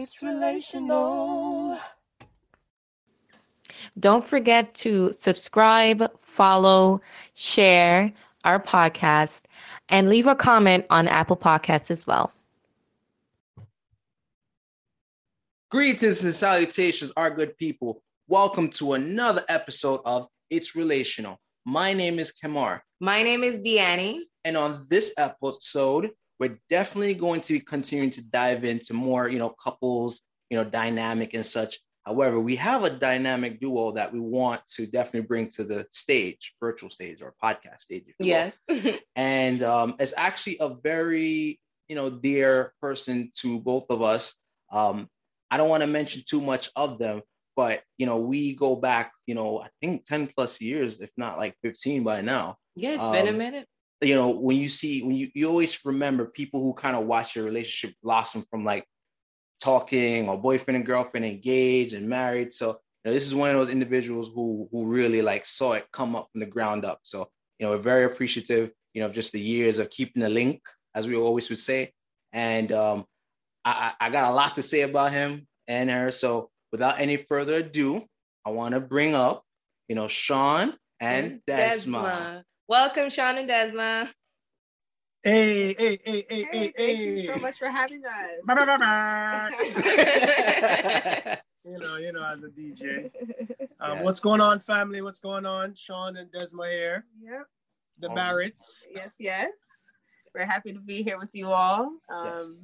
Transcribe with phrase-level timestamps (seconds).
[0.00, 1.78] it's relational.
[3.98, 7.00] Don't forget to subscribe, follow,
[7.34, 8.12] share
[8.44, 9.42] our podcast,
[9.88, 12.32] and leave a comment on Apple Podcasts as well.
[15.70, 18.02] Greetings and salutations, our good people.
[18.26, 21.38] Welcome to another episode of It's Relational.
[21.64, 22.82] My name is Kamar.
[23.00, 24.22] My name is Deannie.
[24.44, 29.38] And on this episode, we're definitely going to be continuing to dive into more, you
[29.38, 31.78] know, couples, you know, dynamic and such.
[32.06, 36.54] However, we have a dynamic duo that we want to definitely bring to the stage,
[36.60, 38.04] virtual stage or podcast stage.
[38.18, 38.58] Yes.
[39.16, 44.34] and um, it's actually a very, you know, dear person to both of us.
[44.72, 45.08] Um,
[45.50, 47.20] I don't want to mention too much of them,
[47.60, 51.36] but you know, we go back, you know, I think 10 plus years, if not
[51.36, 52.56] like 15 by now.
[52.74, 53.66] Yeah, it's um, been a um, minute.
[54.00, 57.36] You know, when you see when you you always remember people who kind of watch
[57.36, 58.86] your relationship blossom from like
[59.60, 62.54] talking or boyfriend and girlfriend engaged and married.
[62.54, 65.86] So you know, this is one of those individuals who who really like saw it
[65.92, 67.00] come up from the ground up.
[67.02, 70.30] So you know, we're very appreciative, you know, of just the years of keeping the
[70.30, 70.62] link,
[70.94, 71.92] as we always would say.
[72.32, 73.04] And um,
[73.66, 76.10] I, I got a lot to say about him and her.
[76.10, 78.04] So without any further ado,
[78.44, 79.44] I want to bring up,
[79.88, 82.04] you know, Sean and Desma.
[82.04, 82.42] Desma.
[82.68, 84.08] Welcome, Sean and Desma.
[85.22, 86.72] Hey, hey, hey, hey, hey, hey.
[86.76, 88.14] Thank you so much for having us.
[91.64, 93.10] you know, you know, as a DJ.
[93.80, 94.04] Um, yes.
[94.04, 95.02] What's going on, family?
[95.02, 95.74] What's going on?
[95.74, 97.04] Sean and Desma here.
[97.22, 97.46] Yep.
[97.98, 98.86] The Barretts.
[98.94, 99.50] Yes, yes.
[100.34, 101.98] We're happy to be here with you all.
[102.08, 102.56] Um,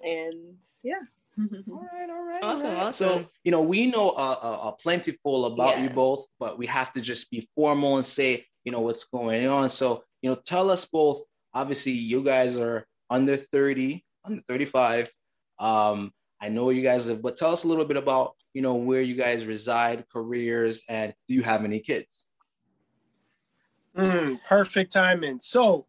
[0.00, 0.04] yes.
[0.04, 0.54] And
[0.84, 1.00] yeah.
[1.38, 2.42] All right, all right.
[2.42, 2.82] Awesome, all right.
[2.82, 3.08] awesome.
[3.08, 5.84] So, you know, we know a, a, a plentiful about yeah.
[5.84, 9.46] you both, but we have to just be formal and say, you know, what's going
[9.46, 9.70] on.
[9.70, 11.22] So, you know, tell us both.
[11.54, 15.12] Obviously, you guys are under 30, under 35.
[15.58, 18.76] Um, I know you guys have, but tell us a little bit about, you know,
[18.76, 22.26] where you guys reside, careers, and do you have any kids?
[23.96, 25.40] Mm, perfect timing.
[25.40, 25.86] So,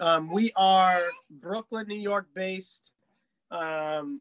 [0.00, 2.92] um, we are Brooklyn, New York based.
[3.50, 4.20] Um,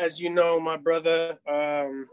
[0.00, 2.06] as you know, my brother, um,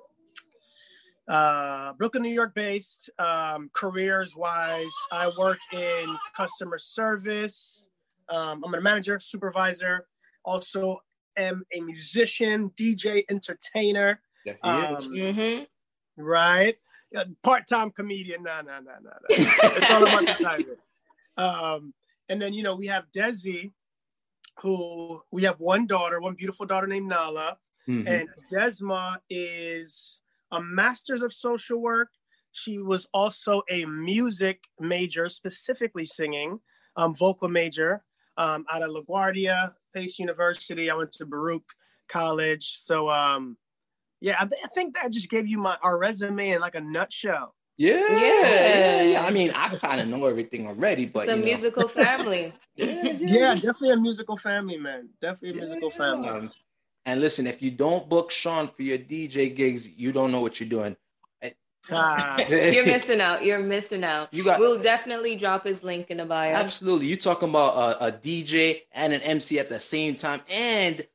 [1.28, 3.10] uh, Brooklyn, New York based.
[3.20, 6.06] Um, careers wise, I work in
[6.36, 7.88] customer service.
[8.30, 10.08] Um, I'm a manager, supervisor.
[10.44, 11.00] Also,
[11.38, 14.20] am a musician, DJ, entertainer.
[14.62, 15.64] Um, mm-hmm.
[16.18, 16.76] Right,
[17.44, 18.44] part-time comedian.
[18.44, 19.20] No, no, no, no, no.
[19.30, 20.76] It's all about the timing.
[21.38, 21.94] Um,
[22.30, 23.72] and then you know we have Desi,
[24.62, 27.58] who we have one daughter, one beautiful daughter named Nala,
[27.88, 28.08] mm-hmm.
[28.08, 30.22] and Desma is
[30.52, 32.10] a master's of social work.
[32.52, 36.60] She was also a music major, specifically singing,
[36.96, 38.04] um, vocal major
[38.38, 40.90] um, out of LaGuardia, Pace University.
[40.90, 41.68] I went to Baruch
[42.10, 42.78] College.
[42.78, 43.58] So, um,
[44.22, 46.82] yeah, I, th- I think that just gave you my our resume in like a
[46.82, 47.56] nutshell.
[47.78, 49.26] Yeah, yeah, yeah.
[49.26, 52.54] I mean, I kind of know everything already, but it's a musical family.
[52.76, 55.10] yeah, yeah, yeah, definitely a musical family, man.
[55.22, 56.30] Definitely a yeah, musical family.
[56.30, 56.52] Um,
[57.06, 60.60] and listen, if you don't book Sean for your DJ gigs, you don't know what
[60.60, 60.96] you're doing.
[61.92, 62.38] Ah.
[62.50, 63.44] You're missing out.
[63.44, 64.34] You're missing out.
[64.34, 64.60] You got.
[64.60, 66.52] We'll definitely drop his link in the bio.
[66.54, 67.08] Absolutely.
[67.08, 71.06] You talking about a, a DJ and an MC at the same time, and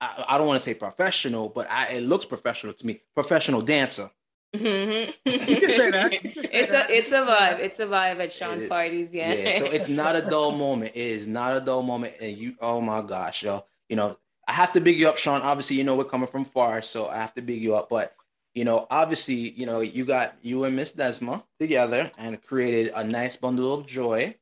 [0.00, 3.00] I, I don't want to say professional, but I, it looks professional to me.
[3.14, 4.10] Professional dancer.
[4.54, 5.28] Mm-hmm.
[5.28, 6.12] you can say that.
[6.12, 6.90] Say it's that.
[6.90, 7.58] a it's a vibe.
[7.60, 9.12] It's a vibe at Sean's parties.
[9.12, 9.32] Yeah.
[9.32, 9.58] Yeah.
[9.58, 10.92] So it's not a dull moment.
[10.94, 12.54] It is not a dull moment, and you.
[12.60, 13.64] Oh my gosh, yo.
[13.88, 15.42] You know, I have to big you up, Sean.
[15.42, 17.88] Obviously, you know we're coming from far, so I have to big you up.
[17.88, 18.14] But
[18.54, 23.02] you know, obviously, you know, you got you and Miss Desma together and created a
[23.02, 24.34] nice bundle of joy,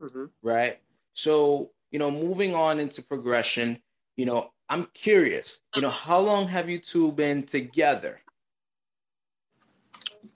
[0.00, 0.26] mm-hmm.
[0.42, 0.78] right?
[1.14, 3.78] So, you know, moving on into progression,
[4.16, 8.20] you know, I'm curious, you know, how long have you two been together?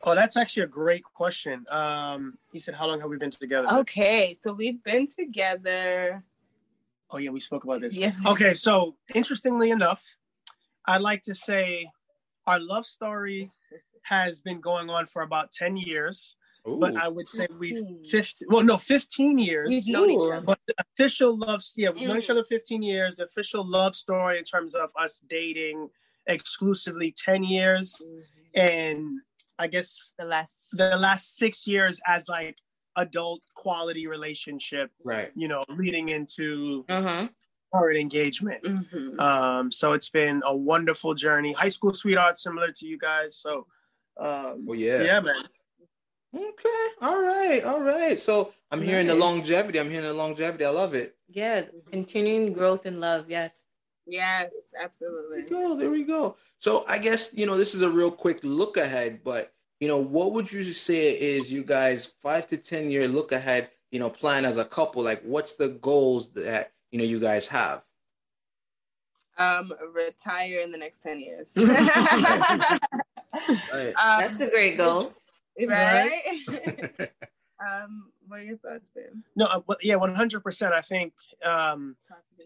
[0.02, 1.64] Oh, that's actually a great question.
[1.70, 6.22] Um, he said, "How long have we been together?" Okay, so we've been together.
[7.10, 7.96] Oh yeah, we spoke about this.
[7.96, 8.18] Yes.
[8.26, 10.04] Okay, so interestingly enough,
[10.86, 11.90] I'd like to say
[12.46, 13.50] our love story
[14.02, 16.36] has been going on for about ten years.
[16.66, 16.78] Ooh.
[16.78, 19.68] But I would say we've 15, well, no, 15 years.
[19.68, 20.40] We've known each other.
[20.40, 22.08] But the official love, yeah, we've mm.
[22.08, 23.16] known each other 15 years.
[23.16, 25.88] The official love story in terms of us dating
[26.26, 28.02] exclusively 10 years.
[28.04, 28.60] Mm-hmm.
[28.60, 29.20] And
[29.58, 32.56] I guess the last the last six years as like
[32.96, 35.30] adult quality relationship, right?
[35.34, 37.28] You know, leading into uh-huh.
[37.74, 38.62] current engagement.
[38.62, 39.20] Mm-hmm.
[39.20, 41.52] Um, so it's been a wonderful journey.
[41.52, 43.36] High school sweetheart, similar to you guys.
[43.36, 43.66] So,
[44.18, 45.44] um, well, yeah, yeah, man.
[46.36, 46.86] Okay.
[47.00, 47.62] All right.
[47.64, 48.20] All right.
[48.20, 49.80] So I'm hearing the longevity.
[49.80, 50.64] I'm hearing the longevity.
[50.64, 51.16] I love it.
[51.28, 53.26] Yeah, continuing growth in love.
[53.28, 53.64] Yes.
[54.08, 55.42] Yes, There absolutely.
[55.44, 55.76] we go.
[55.76, 56.36] There we go.
[56.58, 59.98] So I guess you know this is a real quick look ahead, but you know
[59.98, 63.70] what would you say is you guys five to ten year look ahead?
[63.90, 65.02] You know, plan as a couple.
[65.02, 67.82] Like, what's the goals that you know you guys have?
[69.36, 71.56] Um, retire in the next ten years.
[73.72, 73.88] Right.
[73.94, 75.12] Um, That's a great goal.
[75.66, 76.10] right?
[77.60, 79.06] um, what are your thoughts, babe?
[79.36, 80.72] No, uh, but yeah, one hundred percent.
[80.74, 81.14] I think
[81.44, 81.96] um,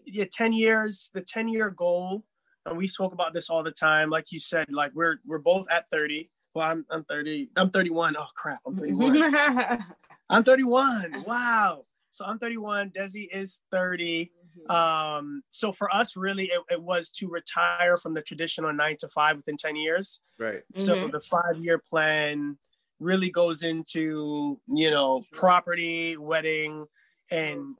[0.05, 2.23] yeah, ten years, the ten year goal,
[2.65, 4.09] and we spoke about this all the time.
[4.09, 6.29] Like you said, like we're we're both at thirty.
[6.55, 7.49] Well, I'm I'm thirty.
[7.55, 8.15] I'm thirty one.
[8.17, 9.23] Oh crap, I'm thirty one.
[10.29, 11.23] I'm thirty one.
[11.25, 11.85] Wow.
[12.11, 12.91] So I'm thirty one.
[12.91, 14.31] Desi is thirty.
[14.69, 19.07] Um, so for us, really, it, it was to retire from the traditional nine to
[19.09, 20.21] five within ten years.
[20.39, 20.61] right.
[20.75, 21.11] So Mhm.
[21.11, 22.57] the five year plan
[22.99, 26.85] really goes into you know property, wedding,
[27.31, 27.75] and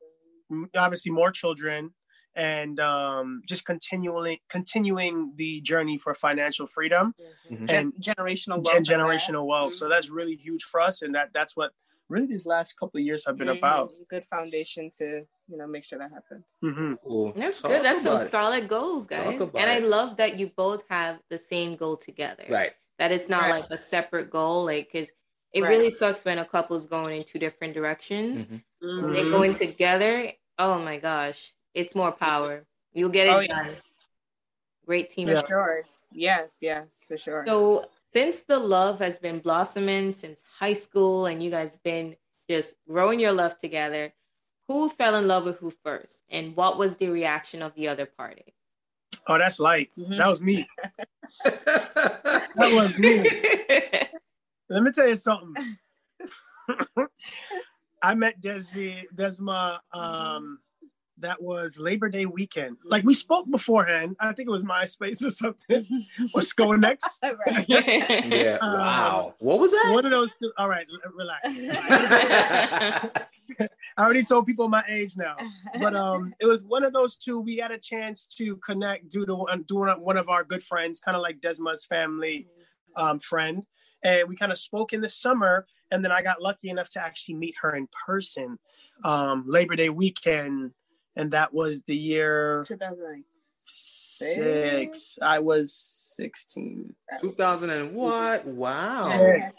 [0.75, 1.93] obviously more children,
[2.35, 7.13] and um, just continually continuing the journey for financial freedom
[7.51, 7.67] Mhm.
[7.67, 8.77] Gen- generational wealth.
[8.77, 9.75] and generational wealth.
[9.75, 9.89] So Mhm.
[9.89, 11.71] that's really huge for us, and that that's what
[12.09, 13.57] really these last couple of years have been Mhm.
[13.57, 13.91] about.
[14.09, 16.57] Good foundation to you know make sure that happens.
[16.61, 16.93] hmm
[17.35, 17.83] That's Talk good.
[17.83, 18.29] That's some it.
[18.31, 19.39] solid goals, guys.
[19.41, 19.83] about And I it.
[19.83, 22.45] love that you both have the same goal together.
[22.49, 22.73] Right.
[23.03, 23.59] That it's not Right.
[23.59, 25.11] like a separate goal, like because
[25.51, 25.71] it Right.
[25.71, 28.45] really sucks when a couple's going in two different directions.
[28.45, 28.63] Mhm.
[28.81, 29.13] Mhm.
[29.13, 30.31] They're going together.
[30.57, 32.65] Oh my gosh, it's more power.
[32.93, 33.63] You'll get it Oh, yeah.
[33.63, 33.75] done.
[34.85, 35.27] Great team.
[35.27, 35.83] For sure.
[36.13, 37.43] Yes, yes, for sure.
[37.45, 42.15] So since the love has been blossoming since high school and you guys been
[42.49, 44.13] just growing your love together,
[44.69, 46.23] who fell in love with who first?
[46.29, 48.55] And what was the reaction of the other party?
[49.27, 49.89] Oh, that's light.
[49.97, 50.17] Mhm.
[50.17, 50.67] That was me.
[52.55, 53.27] That was me.
[54.69, 55.55] Let me tell you something.
[58.03, 59.79] I met Desi Desma.
[59.91, 60.59] Um,
[61.23, 62.77] that was Labor Day weekend.
[62.85, 64.15] Like we spoke beforehand.
[64.19, 66.05] I think it was MySpace or something.
[66.31, 67.19] What's going next?
[67.67, 68.57] yeah.
[68.61, 69.35] Um, Wow.
[69.39, 69.91] What was that?
[69.93, 70.51] One of those two.
[70.57, 70.85] All right,
[71.15, 71.43] relax.
[73.97, 75.35] I already told people my age now.
[75.79, 77.39] But um, it was one of those two.
[77.39, 81.15] We had a chance to connect due to doing one of our good friends, kind
[81.15, 82.47] of like Desma's family
[82.95, 83.63] um, friend,
[84.03, 85.65] and we kind of spoke in the summer.
[85.91, 88.57] And then I got lucky enough to actually meet her in person,
[89.03, 90.71] um, Labor Day weekend,
[91.15, 93.25] and that was the year 2006.
[93.65, 95.19] six.
[95.21, 96.93] I was sixteen.
[97.21, 98.45] 2000 and what?
[98.45, 99.01] Wow.
[99.03, 99.49] Yeah.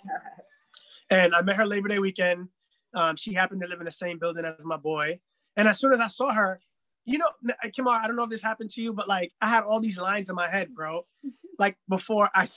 [1.11, 2.49] And I met her Labor Day weekend.
[2.95, 5.21] Um, she happened to live in the same building as my boy.
[5.57, 6.61] And as soon as I saw her,
[7.05, 7.31] you know,
[7.67, 9.99] Kimar, I don't know if this happened to you, but like I had all these
[9.99, 11.07] lines in my head, bro.
[11.57, 12.49] Like before I,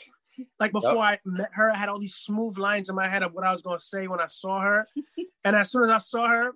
[0.60, 3.32] like before I met her, I had all these smooth lines in my head of
[3.34, 4.88] what I was gonna say when I saw her.
[5.44, 6.56] And as soon as I saw her,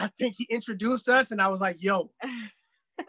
[0.00, 2.10] I think he introduced us, and I was like, "Yo."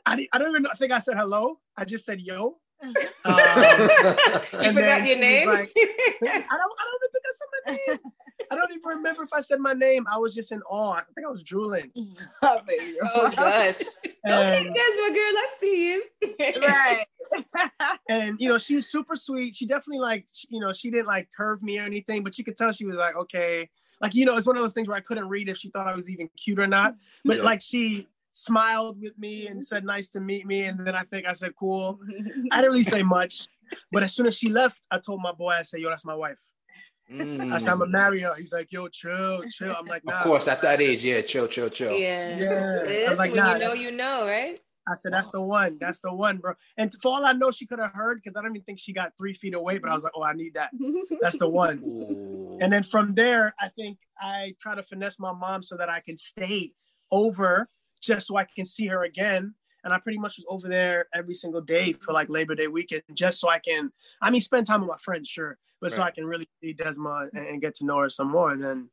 [0.05, 1.59] I, I don't even know, think I said hello.
[1.77, 2.57] I just said yo.
[3.23, 5.47] Um, you forgot your name?
[5.47, 6.33] like- I don't.
[6.33, 7.99] I don't even think I said my name.
[8.49, 10.07] I don't even remember if I said my name.
[10.11, 10.93] I was just in awe.
[10.93, 11.91] I think I was drooling.
[12.41, 12.97] oh, baby.
[13.03, 13.79] oh gosh.
[13.79, 13.87] okay,
[14.25, 15.33] And, that's my girl.
[15.35, 16.03] Let's see you.
[16.61, 17.05] right.
[18.09, 19.55] and you know, she was super sweet.
[19.55, 22.55] She definitely like, you know, she didn't like curve me or anything, but you could
[22.55, 23.69] tell she was like, okay,
[24.01, 25.87] like you know, it's one of those things where I couldn't read if she thought
[25.87, 26.95] I was even cute or not.
[27.23, 27.43] But Yeah.
[27.43, 31.27] like she smiled with me and said, "Nice to meet me," and then I think
[31.27, 31.99] I said, "Cool."
[32.51, 33.47] I didn't really say much,
[33.91, 36.15] but as soon as she left, I told my boy, I said, "Yo, that's my
[36.15, 36.37] wife."
[37.09, 40.17] I said, "I'm gonna marry her." He's like, "Yo, chill, chill." I'm like, "Nah." Mm.
[40.17, 41.91] Of course, at that age, yeah, chill, chill, chill.
[41.97, 42.37] Yeah.
[42.37, 42.83] Yeah.
[42.85, 44.59] It I was like, when nah, you know, you know, right?
[44.87, 45.77] I said, "That's the one.
[45.79, 48.41] That's the one, bro." And for all I know, she could have heard because I
[48.41, 49.77] don't even think she got three feet away.
[49.77, 50.71] But I was like, "Oh, I need that.
[51.21, 52.57] That's the one." Ooh.
[52.59, 55.99] And then from there, I think I try to finesse my mom so that I
[55.99, 56.73] can stay
[57.11, 57.69] over
[58.01, 59.53] just so I can see her again.
[59.83, 63.01] And I pretty much was over there every single day for like Labor Day weekend,
[63.13, 63.89] just so I can,
[64.21, 67.29] I mean, spend time with my friends, sure, but so I can really see Desma
[67.33, 68.51] and, and get to know her some more.
[68.51, 68.89] And then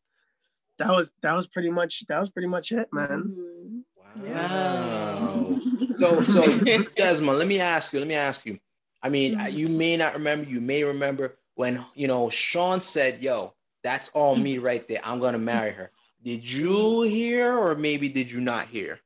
[0.78, 3.35] that was that was pretty much that was pretty much it, man.
[3.37, 3.83] Mhm.
[4.20, 5.60] Wow.
[5.94, 6.60] So, so
[6.96, 7.98] Desmond, let me ask you.
[7.98, 8.58] Let me ask you.
[9.02, 9.52] I mean, Mhm.
[9.52, 10.48] you may not remember.
[10.48, 15.00] You may remember when you know Sean said, "Yo, that's all me right there.
[15.04, 15.90] I'm gonna marry her."
[16.22, 19.00] Did you hear, or maybe did you not hear?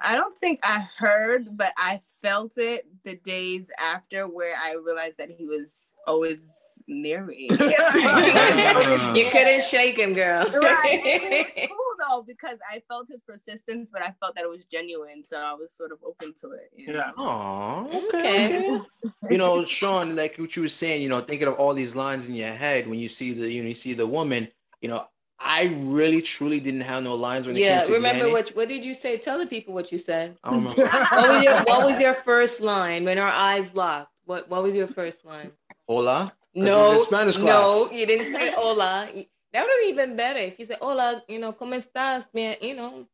[0.00, 5.18] I don't think I heard, but I felt it the days after where I realized
[5.18, 7.48] that he was always near me.
[7.50, 10.44] you couldn't shake him, girl.
[10.52, 11.00] right.
[11.04, 11.76] It was cool
[12.10, 15.54] though because I felt his persistence, but I felt that it was genuine, so I
[15.54, 16.70] was sort of open to it.
[16.76, 16.98] you know?
[16.98, 17.10] Yeah.
[17.16, 18.46] Oh, Okay.
[18.46, 18.68] okay.
[18.70, 18.84] okay.
[19.30, 22.28] you know, Sean, like what you were saying, you know, thinking of all these lines
[22.28, 24.48] in your head when you see the, you know, you see the woman.
[24.80, 25.04] you know,
[25.44, 28.32] I really truly didn't have no lines when it Yeah, came to remember Danny.
[28.32, 29.16] what what did you say?
[29.18, 30.36] Tell the people what you said.
[30.44, 30.82] I don't remember.
[30.86, 34.12] What was your what was your first line when our eyes locked?
[34.24, 35.50] What what was your first line?
[35.88, 36.32] Hola.
[36.54, 39.08] No, in Spanish no, you didn't say hola.
[39.52, 41.22] That would have been even better if you said hola.
[41.28, 42.56] You know, cómo estás, man?
[42.60, 43.06] You know,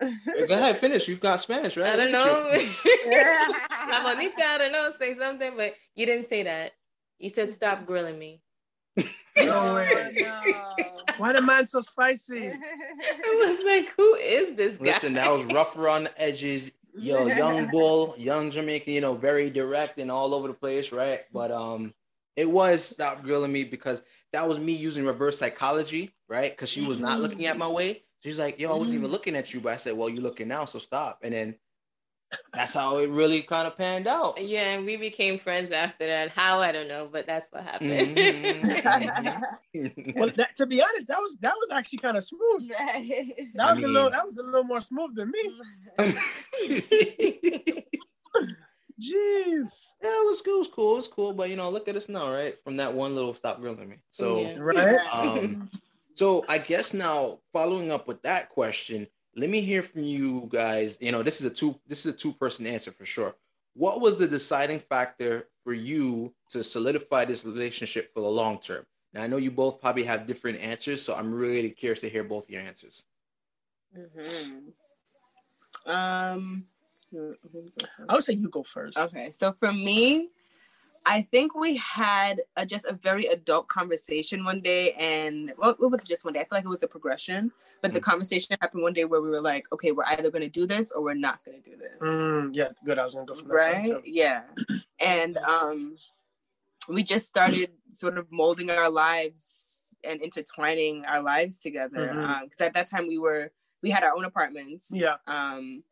[0.00, 1.06] Go ahead, finish.
[1.06, 1.92] You've got Spanish, right?
[1.92, 2.50] I don't know.
[3.88, 4.90] La bonita, I don't know.
[4.98, 6.72] Say something, but you didn't say that.
[7.18, 8.42] You said stop grilling me.
[9.34, 10.26] No way.
[11.16, 12.48] Why the man so spicy?
[12.48, 14.84] I was like, who is this guy?
[14.84, 16.70] Listen, that was rough around the edges.
[17.00, 21.20] Yo, young bull, young Jamaican, you know, very direct and all over the place, right?
[21.32, 21.94] But um,
[22.36, 26.50] it was stop grilling me because that was me using reverse psychology, right?
[26.50, 27.74] Because she was not looking at my mm-hmm.
[27.74, 28.02] way.
[28.20, 29.12] She's like, "Yo, I wasn't even mm-hmm.
[29.12, 31.56] looking at you," but I said, "Well, you're looking now, so stop." And then
[32.52, 34.40] that's how it really kind of panned out.
[34.40, 36.30] Yeah, and we became friends after that.
[36.30, 38.16] How I don't know, but that's what happened.
[39.74, 40.16] Mhm.
[40.16, 42.70] Well, that, to be honest, that was that was actually kind of smooth.
[42.70, 43.32] Right.
[43.54, 45.58] That I was a little that was a little more smooth than me.
[49.02, 49.94] Jeez.
[50.02, 50.42] Yeah, it was
[50.82, 50.92] cool.
[50.92, 51.24] It was cool.
[51.24, 51.32] It was cool.
[51.34, 52.56] But you know, look at us now, right?
[52.64, 53.96] From that one little stop grilling me.
[54.10, 54.56] So, Yeah.
[54.58, 55.00] Right?
[55.12, 55.70] um,
[56.14, 60.98] so I guess now following up with that question, let me hear from you guys.
[61.00, 63.34] You know, this is a two this is a two person answer for sure.
[63.74, 68.84] What was the deciding factor for you to solidify this relationship for the long term?
[69.14, 72.24] Now I know you both probably have different answers, so I'm really curious to hear
[72.24, 73.04] both your answers.
[73.96, 74.72] Mhm.
[75.86, 76.66] Um.
[78.08, 78.96] I would say you go first.
[78.96, 80.30] Okay, so for me,
[81.04, 85.80] I think we had a, just a very adult conversation one day, and well, it
[85.80, 86.40] wasn't just one day.
[86.40, 88.04] I feel like it was a progression, but the Mm.
[88.04, 90.92] conversation happened one day where we were like, okay, we're either going to do this
[90.92, 92.98] or we're not going to do this, Mm, yeah, good.
[92.98, 93.54] I was gonna go for that.
[93.54, 93.84] right?
[93.86, 94.02] too.
[94.04, 94.44] Yeah,
[95.00, 95.96] and um,
[96.88, 102.16] we just started sort of molding our lives and intertwining our lives together.
[102.44, 103.50] Because at that time we were
[103.82, 104.90] we had our own apartments.
[104.92, 105.16] Yeah.
[105.26, 105.82] Um,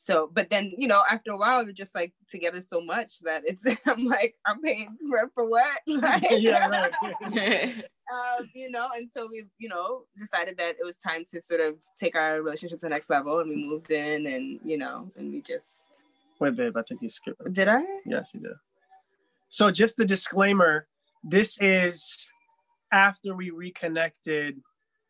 [0.00, 3.42] so, but then you know, after a while, we're just like together so much that
[3.44, 5.80] it's I'm like, I'm paying rent for what?
[5.88, 6.92] Like, yeah, right.
[8.14, 11.60] um, you know, and so we, you know, decided that it was time to sort
[11.60, 15.10] of take our relationship to the next level, and we moved in, and you know,
[15.16, 16.04] and we just
[16.40, 17.52] Wait, babe, I think you skipped it.
[17.52, 17.82] did I?
[18.06, 18.52] Yes, you did.
[19.48, 20.86] So just the disclaimer,
[21.24, 22.30] this is
[22.92, 24.60] after we reconnected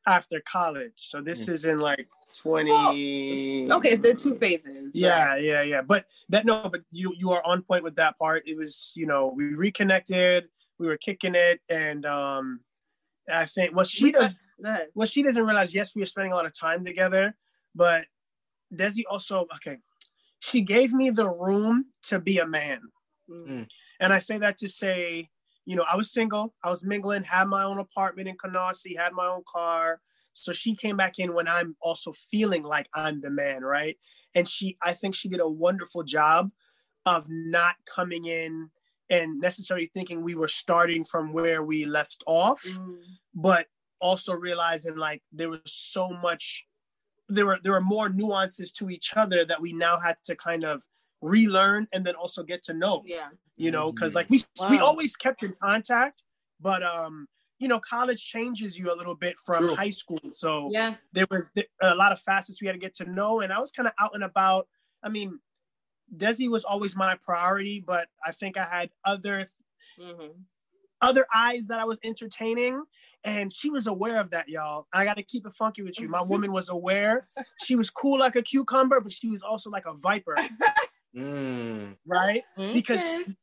[0.07, 0.95] after college.
[0.97, 4.94] So this is in like 20 Okay, the two phases.
[4.94, 5.42] Yeah, right?
[5.42, 5.82] yeah, yeah.
[5.82, 8.44] But that no, but you you are on point with that part.
[8.47, 12.61] It was, you know, we reconnected, we were kicking it, and um
[13.32, 14.88] I think what she We does ahead.
[14.94, 17.35] what she doesn't realize, yes, we were spending a lot of time together,
[17.75, 18.04] but
[18.75, 19.78] Desi also okay.
[20.40, 22.80] She gave me the room to be a man.
[23.28, 23.68] Mm.
[24.00, 25.28] And I say that to say,
[25.66, 29.12] you know, I was single, I was mingling, had my own apartment in Canarsie, had
[29.12, 30.00] my own car.
[30.42, 33.97] So she came back in when I'm also feeling like I'm the man, right?
[34.35, 36.50] And she, I think she did a wonderful job
[37.07, 38.71] of not coming in
[39.11, 43.00] and necessarily thinking we were starting from where we left off, Mm.
[43.35, 43.66] but
[44.00, 46.66] also realizing like there was so much,
[47.28, 50.64] there were there were more nuances to each other that we now had to kind
[50.64, 50.83] of
[51.21, 53.30] relearn and then also get to know Yeah.
[53.57, 54.16] you know because Mhm.
[54.16, 56.23] like we we always kept in contact
[56.61, 57.28] but um
[57.59, 59.75] you know college changes you a little bit from True.
[59.75, 60.95] high school so yeah.
[61.12, 61.50] there was
[61.83, 63.93] a lot of facets we had to get to know and i was kind of
[64.00, 64.69] out and about
[65.03, 65.38] i mean
[66.17, 69.47] desi was always my priority but i think i had other
[69.99, 70.45] Mhm.
[71.00, 72.83] other eyes that i was entertaining
[73.25, 76.09] and she was aware of that y'all i got to keep it funky with you
[76.09, 77.29] my woman was aware
[77.65, 80.35] she was cool like a cucumber but she was also like a viper
[81.17, 81.97] Mm.
[82.07, 83.35] right because Okay.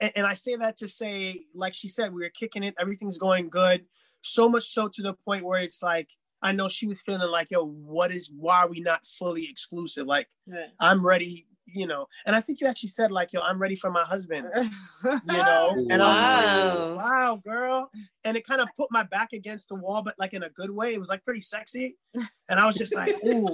[0.00, 3.18] And, and I say that to say, like she said, we were kicking it, everything's
[3.18, 3.84] going good.
[4.22, 6.10] So much so to the point where it's like,
[6.42, 10.06] I know she was feeling like, yo, what is why are we not fully exclusive?
[10.06, 10.68] Like, Right.
[10.80, 12.06] I'm ready, you know.
[12.26, 14.46] And I think you actually said, like, yo, I'm ready for my husband,
[15.24, 15.74] you know.
[15.90, 16.86] And I was Wow.
[16.96, 17.90] like, wow, girl.
[18.24, 20.70] And it kind of put my back against the wall, but like in a good
[20.70, 20.94] way.
[20.94, 21.96] It was like pretty sexy.
[22.48, 23.46] And I was just like, ooh,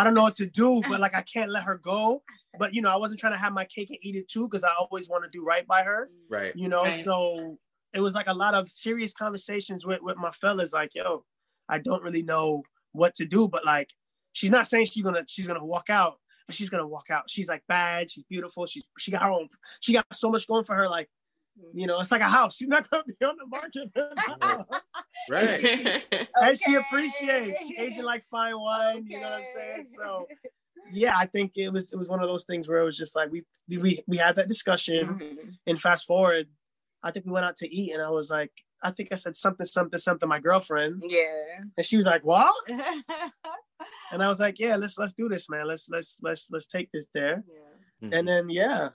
[0.00, 2.22] I don't know what to do, but like I can't let her go.
[2.58, 4.64] But you know, I wasn't trying to have my cake and eat it too, because
[4.64, 6.52] I always want to do right by her Right.
[6.56, 7.04] you know Right.
[7.04, 7.58] so
[7.94, 11.24] it was like a lot of serious conversations with with my fellas like yo
[11.68, 13.90] i don't really know what to do but like
[14.32, 16.14] she's not saying she's gonna she's gonna walk out
[16.46, 19.48] but she's gonna walk out she's like bad she's beautiful she's she got her own
[19.80, 21.08] she got so much going for her like
[21.72, 23.88] you know it's like a house she's not gonna be on the market
[25.30, 26.02] Right.
[26.42, 30.26] and she appreciates she aging like fine wine you know what i'm saying so
[30.92, 33.14] yeah i think it was it was one of those things where it was just
[33.14, 33.42] like we
[33.78, 35.54] we we had that discussion Mhm.
[35.66, 36.46] and fast forward
[37.02, 38.52] I think we went out to eat, and I was like,
[38.82, 40.28] I think I said something, something, something.
[40.28, 41.60] My girlfriend, Yeah.
[41.78, 42.54] and she was like, "What?"
[44.12, 45.66] And I was like, "Yeah, let's let's do this, man.
[45.66, 48.08] Let's let's let's let's take this there." yeah.
[48.08, 48.18] Mhm.
[48.18, 48.90] And then yeah,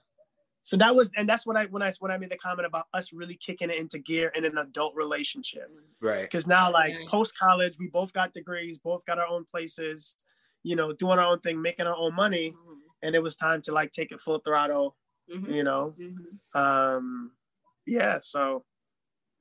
[0.66, 2.88] so that was, and that's what I when I when I made the comment about
[2.92, 5.70] us really kicking it into gear in an adult relationship.
[6.02, 6.24] right.
[6.24, 7.06] Because now, like Yeah.
[7.08, 10.16] post college, we both got degrees, both got our own places,
[10.64, 12.80] you know, doing our own thing, making our own money, Mhm.
[13.04, 14.98] and it was time to like take it full throttle,
[15.30, 15.54] Mhm.
[15.54, 15.94] you know.
[16.00, 16.40] Mhm.
[16.56, 17.38] Um,
[17.86, 18.66] yeah, so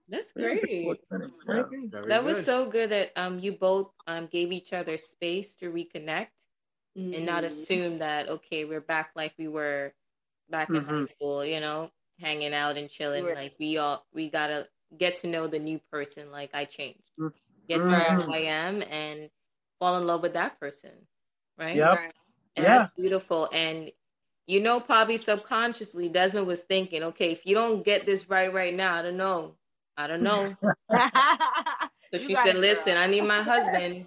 [0.08, 0.98] That's great.
[1.10, 1.16] I
[1.46, 1.60] yeah.
[1.62, 1.86] agree.
[1.88, 5.72] Very That was so good that um you both um gave each other space to
[5.72, 6.32] reconnect
[7.12, 7.48] and not Mhm.
[7.48, 9.94] assume that okay we're back like we were
[10.50, 11.08] back in high Mhm.
[11.08, 13.34] school you know hanging out and chilling Right.
[13.36, 17.10] like we all we gotta get to know the new person like i changed
[17.68, 19.30] get to know who i am and
[19.80, 20.92] fall in love with that person
[21.58, 21.98] right Yep.
[21.98, 22.12] Right.
[22.56, 22.78] and Yeah.
[22.78, 23.90] that's beautiful and
[24.46, 28.74] you know probably subconsciously desmond was thinking okay if you don't get this right right
[28.74, 29.56] now i don't know
[29.96, 30.56] i don't know
[32.12, 34.06] so You she said listen i need my husband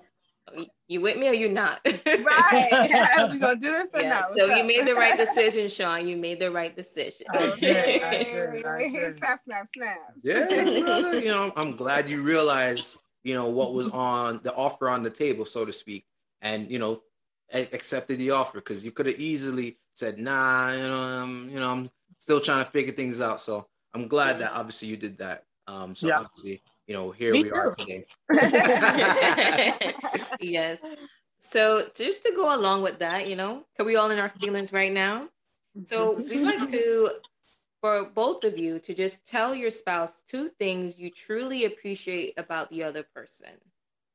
[0.87, 3.29] you with me or you not right.
[3.31, 4.29] we gonna do this or Yeah, not?
[4.37, 6.07] so What's you made the right decision, Sean.
[6.07, 7.27] You made the right decision.
[7.29, 8.27] I I Okay.
[8.31, 9.17] did, I did.
[9.17, 10.23] Snap, snap, snaps.
[10.23, 11.19] Yeah, brother.
[11.19, 15.09] You know, I'm glad you realized, you know, what was on the offer on the
[15.09, 16.05] table, so to speak,
[16.41, 17.01] and you know,
[17.51, 21.71] accepted the offer because you could have easily said, "Nah, you know, I'm, you know,
[21.71, 21.89] I'm
[22.19, 25.43] still trying to figure things out." So I'm glad that obviously you did that.
[25.67, 26.19] Um, so Yeah.
[26.19, 28.05] obviously, you know, here Me we are today.
[30.39, 30.79] yes.
[31.39, 34.73] So just to go along with that, you know, are we all in our feelings
[34.73, 35.27] right now?
[35.85, 37.09] So we want to,
[37.81, 42.71] for both of you, to just tell your spouse two things you truly appreciate about
[42.71, 43.49] the other person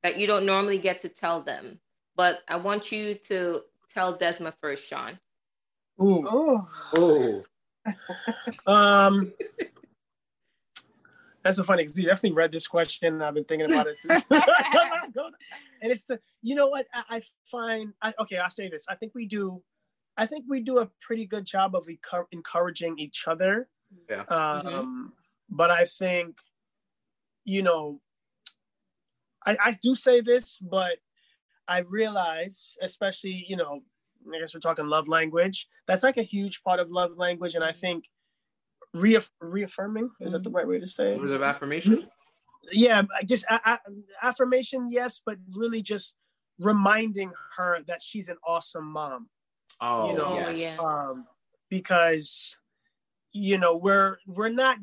[0.02, 1.78] that you don't normally get to tell them.
[2.16, 5.18] But I want you to tell Desma first, Sean.
[6.00, 6.26] Ooh.
[6.28, 6.68] Oh.
[6.94, 7.44] Oh,
[8.66, 9.32] Um,
[11.42, 13.20] that's so funny because you definitely read this question.
[13.20, 14.24] I've been thinking about it since.
[14.30, 17.92] and it's the, you know what I, I find.
[18.00, 18.84] I, okay, I'll say this.
[18.88, 19.62] I think we do.
[20.16, 23.68] I think we do a pretty good job of encour- encouraging each other.
[24.10, 24.22] Yeah.
[24.28, 25.12] Um,
[25.48, 26.36] But I think,
[27.44, 28.00] you know,
[29.44, 30.98] I, I do say this, but
[31.66, 33.82] I realize, especially, you know,
[34.32, 35.68] I guess we're talking love language.
[35.86, 38.04] That's like a huge part of love language, and I think
[38.94, 41.18] reaff- reaffirming is that the right way to say it?
[41.18, 42.06] words of affirmation.
[42.72, 43.80] yeah just a- a-
[44.22, 46.16] affirmation yes but really just
[46.58, 49.28] reminding her that she's an awesome mom
[49.80, 50.76] Oh, You know, yes.
[50.78, 50.84] yeah.
[50.84, 51.26] um
[51.70, 52.56] because
[53.32, 54.76] you know we're we're not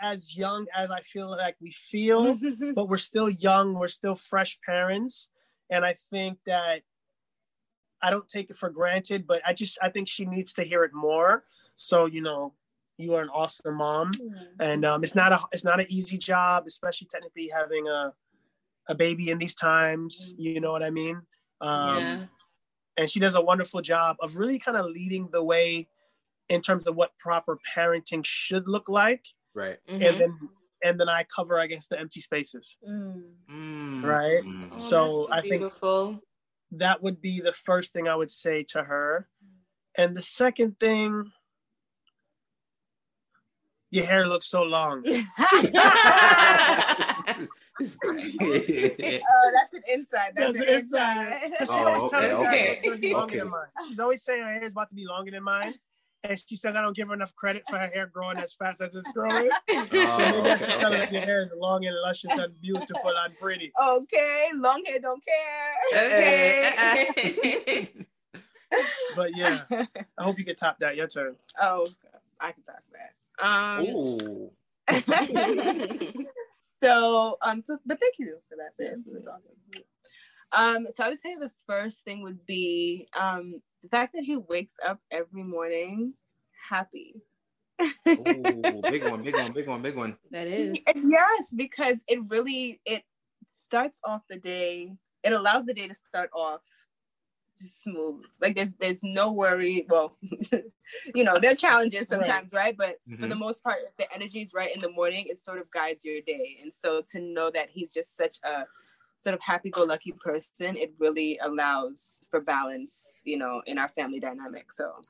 [0.00, 2.38] as young as i feel like we feel
[2.74, 5.28] but we're still young we're still fresh parents
[5.68, 6.80] and i think that
[8.00, 10.82] i don't take it for granted but i just i think she needs to hear
[10.84, 11.44] it more
[11.76, 12.54] so you know
[13.00, 14.10] you are an awesome mom
[14.60, 18.12] and um, it's not a it's not an easy job, especially technically having a
[18.88, 20.34] a baby in these times.
[20.36, 21.20] You know what I mean?
[21.60, 22.24] Um, yeah.
[22.96, 25.88] And she does a wonderful job of really kind of leading the way
[26.48, 29.78] in terms of what proper parenting should look like, Right.
[29.88, 30.06] Mhm.
[30.08, 30.38] and then
[30.82, 32.76] and then I cover, I guess, the empty spaces.
[32.88, 33.22] Mm.
[33.50, 34.02] Mm.
[34.02, 34.42] Right.
[34.44, 34.70] Mm.
[34.72, 35.72] Oh, so that's I think-
[36.72, 39.28] That would be the first thing I would say to her,
[39.96, 41.30] and the second thing.
[43.90, 45.04] Your hair looks so long.
[47.82, 50.32] Oh, that's an inside.
[50.34, 51.42] That's, That's an an inside.
[51.44, 51.58] inside.
[51.60, 53.38] She Oh, always tells okay, okay, it's longer okay.
[53.38, 53.66] than mine.
[53.88, 55.74] She's always saying her hair is about to be longer than mine.
[56.22, 58.82] And she says I don't give her enough credit for her hair growing as fast
[58.82, 59.48] as it's growing.
[59.70, 60.90] Oh, so maybe okay, okay.
[60.98, 63.72] that your hair is long and luscious and beautiful and pretty.
[63.82, 65.74] Okay, long hair don't care.
[65.94, 67.88] Okay.
[69.16, 70.94] But yeah, I hope you can top that.
[70.96, 71.34] Your turn.
[71.62, 71.88] oh,
[72.38, 73.14] I can talk that.
[73.42, 74.50] Um, Ooh.
[76.82, 79.04] so um, so but thank you for that, man.
[79.12, 79.42] That's awesome.
[80.52, 84.36] Um, so I would say the first thing would be um the fact that he
[84.36, 86.14] wakes up every morning
[86.68, 87.14] happy.
[88.08, 90.16] Ooh, big one, big one, big one, big one.
[90.30, 90.78] that is.
[90.94, 93.02] yes because it really it
[93.46, 96.79] starts off the day it allows the day to start off just
[97.60, 98.24] smooth.
[98.40, 99.86] Like there's there's no worry.
[99.88, 100.16] Well
[101.14, 103.38] you know there are challenges sometimes right, but for the mm-hmm.
[103.38, 106.20] most part if the energy is right in the morning it sort of guides your
[106.22, 106.58] day.
[106.62, 108.64] And so to know that he's just such a
[109.18, 114.72] sort of happy-go-lucky person it really allows for balance you know in our family dynamic.
[114.72, 115.02] So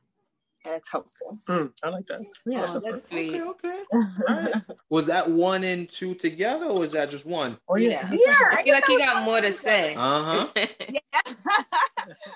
[0.65, 2.21] that's helpful Hmm, I like that.
[2.47, 3.35] yeah Oh, that's sweet.
[3.35, 3.83] Okay, okay.
[4.29, 4.55] Alright.
[4.91, 7.57] Was that one and two together, or was that just one?
[7.69, 8.09] Oh Yeah.
[8.11, 8.17] yeah.
[8.27, 9.95] yeah I feel like you got more to say.
[9.95, 10.49] Uh huh.
[10.89, 11.01] yeah.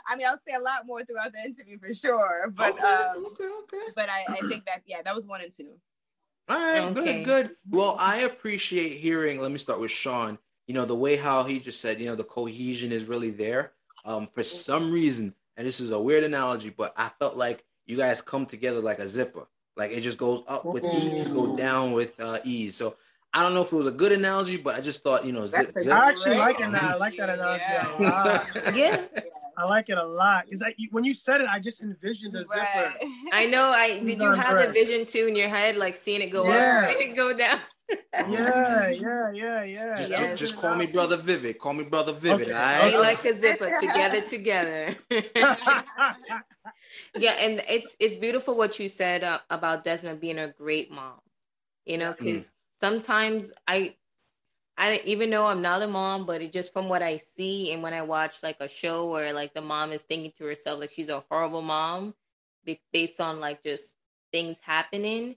[0.06, 3.26] I mean, I'll say a lot more throughout the interview for sure, but okay, um,
[3.26, 3.92] okay, okay.
[3.96, 5.70] but I, I think that yeah, that was one and two.
[6.48, 7.24] All right, Okay.
[7.24, 7.56] good, good.
[7.70, 9.40] Well, I appreciate hearing.
[9.40, 10.38] Let me start with Sean.
[10.66, 13.72] You know the way how he just said, you know, the cohesion is really there.
[14.04, 17.96] Um, for some reason, and this is a weird analogy, but I felt like you
[17.96, 19.46] guys come together like a zipper.
[19.76, 21.56] Like it just goes up with ease, go Mm.
[21.56, 22.76] down with uh, ease.
[22.76, 22.96] So
[23.32, 25.46] I don't know if it was a good analogy, but I just thought, you know,
[25.46, 25.92] zip, zip.
[25.92, 26.90] I actually like it now.
[26.90, 27.98] I like that analogy Yeah.
[27.98, 28.76] a lot.
[28.76, 29.00] Yeah.
[29.56, 30.44] I like it a lot.
[30.48, 32.60] Is that when you said it, I just envisioned a zipper.
[32.60, 32.96] Right.
[33.32, 33.66] I know.
[33.70, 34.20] I did.
[34.22, 36.86] You have the vision too in your head, like seeing it go Yeah.
[36.90, 37.58] up, seeing it go down.
[38.14, 39.94] Yeah, yeah, yeah, yeah.
[39.96, 40.20] Just, Yeah.
[40.30, 41.58] just, just call me brother Vivid.
[41.58, 42.48] Call me brother Vivid.
[42.48, 42.52] Okay.
[42.52, 42.94] all Be right?
[42.94, 42.98] Okay.
[42.98, 44.94] like a zipper, together, together.
[47.14, 51.20] yeah, and it's it's beautiful what you said uh, about Desmond being a great mom.
[51.86, 53.96] You know, because sometimes I,
[54.78, 57.82] I even though I'm not a mom, but it just from what I see and
[57.82, 60.90] when I watch like a show where like the mom is thinking to herself like
[60.92, 62.14] she's a horrible mom,
[62.92, 63.96] based on like just
[64.32, 65.36] things happening,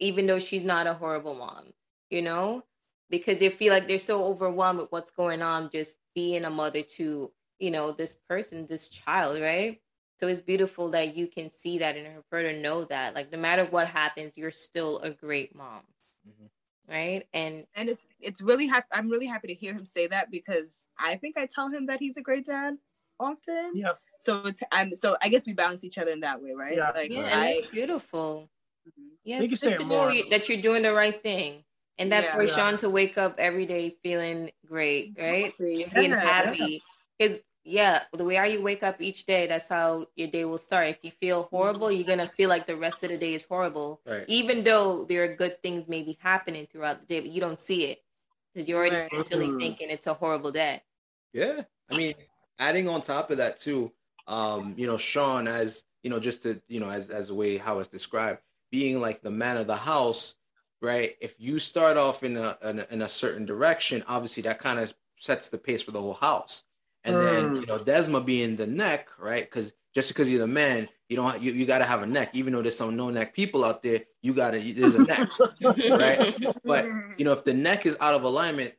[0.00, 1.72] even though she's not a horrible mom.
[2.10, 2.64] You know,
[3.10, 6.82] because they feel like they're so overwhelmed with what's going on, just being a mother
[6.82, 9.80] to you know this person, this child, right?
[10.20, 13.38] So it's beautiful that you can see that and her to know that, like, no
[13.38, 15.84] matter what happens, you're still a great mom,
[16.24, 16.48] Mhm.
[16.86, 17.28] right?
[17.32, 18.86] And and it's it's really happy.
[18.92, 22.00] I'm really happy to hear him say that because I think I tell him that
[22.00, 22.78] he's a great dad
[23.20, 23.72] often.
[23.72, 23.92] yeah.
[24.18, 26.76] So it's I'm so I guess we balance each other in that way, right?
[26.76, 26.92] Yeah.
[26.94, 28.50] Like yeah, and I that's beautiful.
[29.24, 30.12] Yes, You can say good it to more.
[30.30, 31.64] that you're doing the right thing,
[31.98, 32.32] and that Yeah.
[32.32, 32.48] for Yeah.
[32.48, 35.54] Sean to wake up every day feeling great, right?
[35.56, 35.86] Exactly.
[35.94, 36.84] being happy.
[37.18, 40.58] Because yeah, the way how you wake up each day, that's how your day will
[40.58, 40.88] start.
[40.88, 44.00] If you feel horrible, you're gonna feel like the rest of the day is horrible,
[44.06, 44.24] Right.
[44.26, 47.84] even though there are good things maybe happening throughout the day, but you don't see
[47.84, 48.02] it
[48.54, 49.12] because you're already Right.
[49.12, 49.60] mentally Mhm.
[49.60, 50.82] thinking it's a horrible day.
[51.32, 52.14] Yeah, I mean,
[52.58, 53.92] adding on top of that too,
[54.26, 57.58] um, you know, Sean as you know, just to you know, as as the way
[57.58, 60.36] how it's described, being like the man of the house,
[60.80, 61.12] right?
[61.20, 64.78] If you start off in a in a, in a certain direction, obviously that kind
[64.78, 66.64] of sets the pace for the whole house.
[67.08, 67.60] And then Mm.
[67.60, 69.42] you know, Desma being the neck, right?
[69.44, 72.30] Because just because you're the man, you don't you, you got to have a neck.
[72.34, 75.30] Even though there's some no neck people out there, you got to there's a neck.
[75.90, 76.34] Right.
[76.64, 78.74] But you know, if the neck is out of alignment,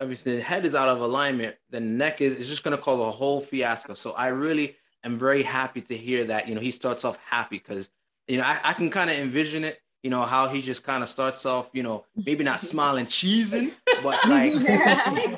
[0.00, 2.78] I mean, if the head is out of alignment, the neck is it's just gonna
[2.78, 3.94] cause a whole fiasco.
[3.94, 6.48] So I really am very happy to hear that.
[6.48, 7.90] You know, he starts off happy because
[8.26, 9.80] you know I, I can kind of envision it.
[10.02, 11.70] You know how he just kind of starts off.
[11.72, 14.52] You know, maybe not smiling, cheesing, but like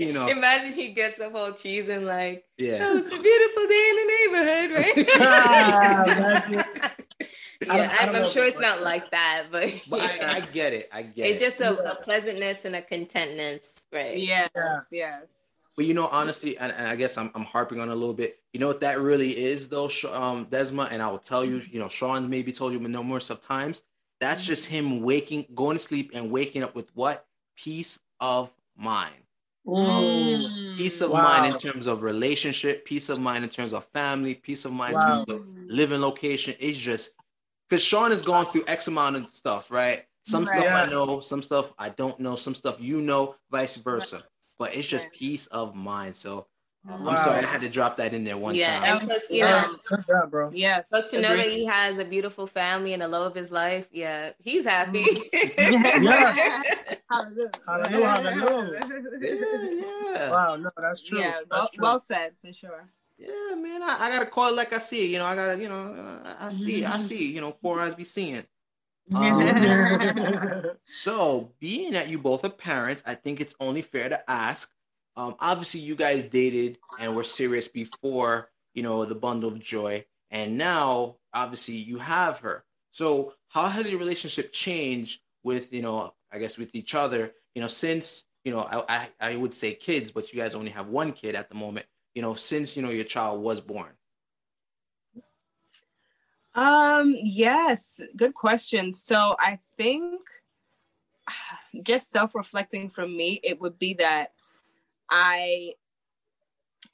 [0.01, 2.79] you know, Imagine he gets the whole cheese and like, yeah.
[2.83, 4.97] oh, it's a beautiful day in the neighborhood, right?
[7.63, 10.01] yeah, I don't- I I'm, I'm sure it's it's not like like that, but, But
[10.01, 10.89] I, I get it.
[10.93, 11.31] I get it.
[11.35, 11.45] it's it.
[11.45, 14.19] just a, a pleasantness and a contentness, right?
[14.19, 14.81] yes, Yeah.
[14.91, 15.23] yes.
[15.77, 18.39] But you know, honestly, and, and I guess I'm, I'm harping on a little bit.
[18.53, 21.63] You know what that really is, though, um, Desma, and I will tell you.
[21.71, 23.83] You know, Sean's maybe told you numerous of times.
[24.21, 27.25] That's just him waking, going to sleep, and waking up with what
[27.57, 29.15] peace of mind.
[29.67, 30.77] Mm.
[30.77, 31.23] Peace of Wow.
[31.23, 34.95] mind in terms of relationship, peace of mind in terms of family, peace of mind
[34.97, 35.01] Wow.
[35.01, 36.55] in terms of living location.
[36.59, 37.13] It's just
[37.69, 40.05] because Sean is going through X amount of stuff, right?
[40.23, 44.25] Some stuff I know, some stuff I don't know, some stuff you know, vice versa.
[44.59, 45.15] But it's just Right.
[45.15, 46.17] peace of mind.
[46.17, 46.47] So
[46.85, 47.09] Wow.
[47.11, 48.99] I'm sorry I had to drop that in there one yeah, time.
[49.01, 49.63] and plus, you Yeah.
[49.63, 50.51] know, Good job, bro.
[50.55, 50.89] Yes.
[50.89, 53.87] plus to know that he has a beautiful family and the love of his life,
[53.93, 55.05] yeah, he's happy.
[55.59, 56.63] Yeah.
[57.11, 57.51] Hallelujah.
[57.67, 58.81] Hallelujah, hallelujah.
[59.21, 60.31] Yeah, yeah.
[60.31, 61.19] Wow, no, that's true.
[61.19, 61.83] Yeah, well, true.
[61.83, 62.89] well said for sure.
[63.19, 63.83] Yeah, man.
[63.83, 65.11] I, I gotta call it like I see it.
[65.11, 67.31] You know, I gotta, you know, uh, I see, I see.
[67.33, 68.45] You know, four eyes be seeing.
[69.13, 74.71] Um, So, being that you both are parents, I think it's only fair to ask.
[75.17, 80.05] Um, obviously, you guys dated and were serious before, you know, the bundle of joy,
[80.31, 82.65] and now, obviously, you have her.
[82.91, 87.61] So, how has your relationship changed with, you know, I guess with each other, you
[87.61, 90.89] know, since, you know, I, I, I would say kids, but you guys only have
[90.89, 93.91] one kid at the moment, you know, since, you know, your child was born?
[96.55, 98.93] Um, yes, good question.
[98.93, 100.21] So I think
[101.85, 104.33] just self-reflecting from me, it would be that
[105.11, 105.73] I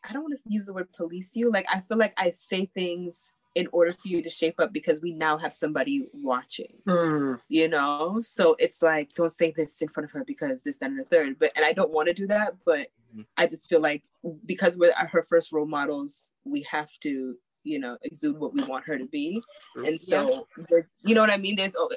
[0.09, 1.51] I don't want to use the word police you.
[1.51, 5.01] Like I feel like I say things in order for you to shape up because
[5.01, 7.41] we now have somebody watching, Mm.
[7.49, 8.21] you know?
[8.23, 11.05] So it's like, don't say this in front of her because this, that, and the
[11.05, 11.39] third.
[11.39, 13.25] But and I don't want to do that, but Mhm.
[13.39, 14.05] I just feel like
[14.45, 18.85] because we're her first role models, we have to, you know, exude what we want
[18.87, 19.43] her to be
[19.77, 21.91] and so there- you know what i mean there's oh,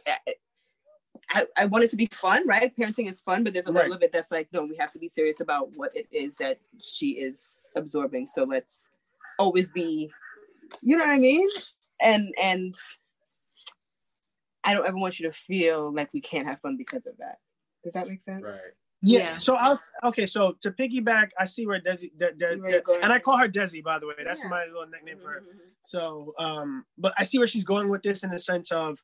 [1.31, 3.83] I, I want it to be fun right parenting is fun but there's a Right.
[3.85, 6.59] little bit that's like no we have to be serious about what it is that
[6.81, 8.89] she is absorbing so let's
[9.37, 10.11] always be
[10.81, 11.47] you know what i mean
[12.01, 12.75] and and
[14.63, 17.37] I don't ever want you to feel like we can't have fun because of that.
[17.83, 18.43] Does that make sense?
[18.43, 18.53] Right.
[19.01, 19.19] Yeah.
[19.19, 19.35] Yeah.
[19.37, 20.25] So I'll okay.
[20.25, 23.81] So to piggyback, I see where Desi, De, De, De- and I call her Desi,
[23.81, 24.15] by the way.
[24.23, 24.49] That's Yeah.
[24.49, 25.41] my little nickname for her.
[25.41, 25.73] Mhm.
[25.81, 29.01] So, um, but I see where she's going with this in the sense of,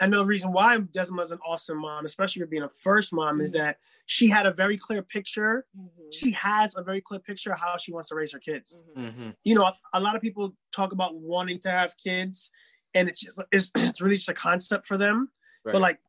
[0.00, 3.40] I know the reason why Desma's an awesome mom, especially for being a first mom,
[3.40, 3.58] is Mhm.
[3.58, 5.66] that she had a very clear picture.
[5.78, 6.12] Mhm.
[6.12, 8.82] She has a very clear picture of how she wants to raise her kids.
[8.96, 9.04] Mhm.
[9.04, 9.30] Mm-hmm.
[9.44, 12.50] You know, a lot of people talk about wanting to have kids,
[12.94, 15.30] and it's just it's, it's really just a concept for them.
[15.64, 16.00] But like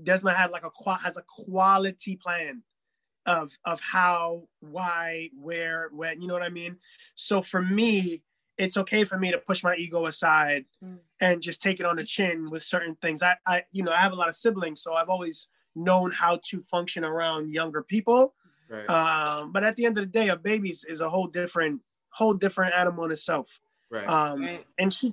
[0.00, 2.62] Desma had like a qua- has a quality plan
[3.26, 6.20] of of how, why, where, when.
[6.22, 6.78] You know what I mean?
[7.16, 8.22] So for me,
[8.58, 10.98] it's okay for me to push my ego aside Mm.
[11.20, 13.22] and just take it on the chin with certain things.
[13.22, 16.40] I, I, you know, I have a lot of siblings, so I've always known how
[16.50, 18.34] to function around younger people.
[18.68, 18.88] right.
[18.88, 21.82] Um, but at the end of the day, a baby is- is a whole different,
[22.10, 23.60] whole different animal in itself.
[23.90, 24.08] right.
[24.08, 24.66] Um, Right.
[24.78, 25.12] and she,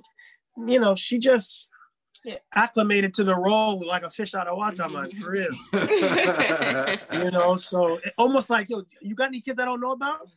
[0.56, 1.68] you know, she just
[2.24, 2.38] Yeah.
[2.54, 5.52] acclimated to the role like a fish out of water, man, for real.
[7.12, 10.28] You know, so almost like, yo, you got any kids I don't know about?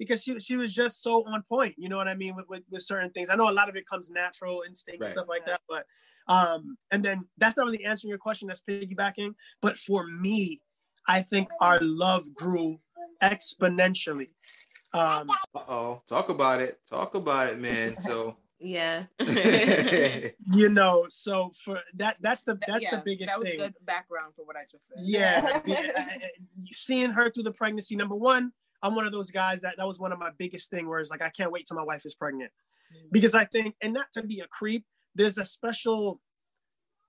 [0.00, 2.62] Because she she was just so on point, you know what I mean, with, with,
[2.70, 3.28] with certain things.
[3.30, 5.06] I know a lot of it comes natural instinct Right.
[5.08, 5.84] and stuff like that, but
[6.26, 9.34] um, and then that's not really answering your question, that's piggybacking.
[9.60, 10.62] But for me,
[11.06, 12.80] I think our love grew
[13.22, 14.30] exponentially.
[14.92, 16.02] Um, Uh-oh.
[16.08, 16.80] Talk about it.
[16.88, 17.98] Talk about it, man.
[18.00, 19.04] So Yeah.
[20.52, 23.58] you know, so for that that's the that's Yeah, the biggest That was thing.
[23.58, 24.98] good background for what I just said.
[25.00, 26.04] Yeah, the- uh,
[26.70, 27.96] seeing her through the pregnancy.
[27.96, 30.88] Number one, I'm one of those guys that that was one of my biggest thing.
[30.88, 32.50] Where it's like I can't wait till my wife is pregnant,
[32.92, 33.08] mm-hmm.
[33.12, 36.20] because I think, and not to be a creep, there's a special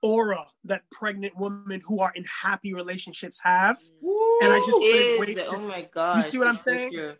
[0.01, 3.77] aura that pregnant women who are in happy relationships have.
[3.77, 4.45] Mm-hmm.
[4.45, 5.19] And I just couldn't Is.
[5.19, 6.17] wait to- Oh my god.
[6.17, 6.91] You see what I'm saying?
[6.91, 7.13] You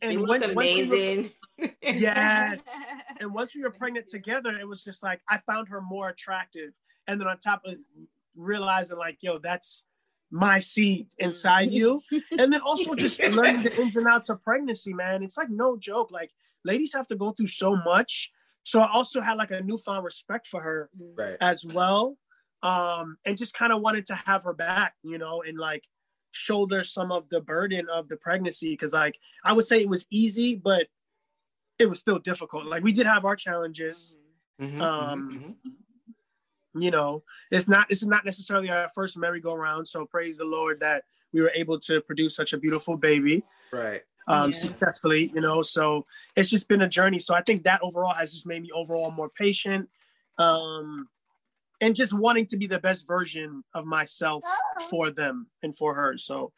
[0.00, 1.30] And look when, once we were- amazing.
[1.82, 2.62] yes,
[3.20, 6.70] and once we were pregnant together, it was just like I found her more attractive.
[7.06, 7.74] And then on top of
[8.34, 9.84] realizing, like, yo, that's
[10.34, 12.02] my seed inside you.
[12.32, 15.22] And then also just learning the ins and outs of pregnancy, man.
[15.22, 16.10] It's like no joke.
[16.10, 16.32] Like,
[16.64, 18.32] ladies have to go through so much.
[18.64, 21.36] So I also had like a newfound respect for her right.
[21.40, 22.18] as well.
[22.64, 25.84] Um, and just kind of wanted to have her back, you know, and like
[26.32, 28.76] shoulder some of the burden of the pregnancy.
[28.76, 30.88] Cause like I would say it was easy, but
[31.78, 32.66] it was still difficult.
[32.66, 34.16] Like we did have our challenges.
[34.60, 35.74] Mhm, Um, mhm, mhm.
[36.76, 39.86] You know, it's not this is not necessarily our first merry-go-round.
[39.86, 44.02] So praise the Lord that we were able to produce such a beautiful baby Right.
[44.26, 44.56] um, Yeah.
[44.56, 45.62] successfully, you know.
[45.62, 46.04] So
[46.36, 47.18] it's just been a journey.
[47.18, 49.88] So I think that overall has just made me overall more patient,
[50.38, 51.08] um,
[51.80, 54.42] and just wanting to be the best version of myself
[54.90, 56.16] for them and for her.
[56.18, 56.52] So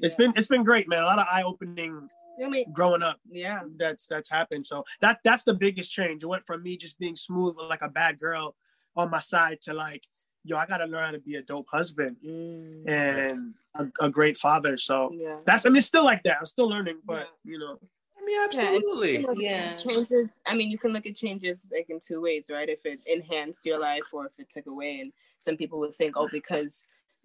[0.00, 1.02] it's been it's been great, man.
[1.02, 2.08] A lot of eye opening
[2.42, 3.18] I mean, growing up.
[3.30, 3.60] yeah.
[3.76, 4.66] That's that's happened.
[4.66, 6.22] So that that's the biggest change.
[6.22, 8.54] It went from me just being smooth like a bad girl
[8.96, 10.04] on my side to like,
[10.44, 14.38] yo, I gotta learn how to be a dope husband Mm, and a, a great
[14.38, 14.76] father.
[14.76, 15.36] So yeah.
[15.44, 16.38] that's I mean, it's still like that.
[16.38, 17.78] I'm still learning, but you know.
[18.18, 19.18] I mean, Yeah, absolutely.
[19.18, 19.76] look, Yeah.
[19.76, 20.40] Changes.
[20.46, 22.68] I mean, you can look at changes like in two ways, right?
[22.68, 25.00] If it enhanced your life or if it took away.
[25.00, 26.84] And some people would think, oh, because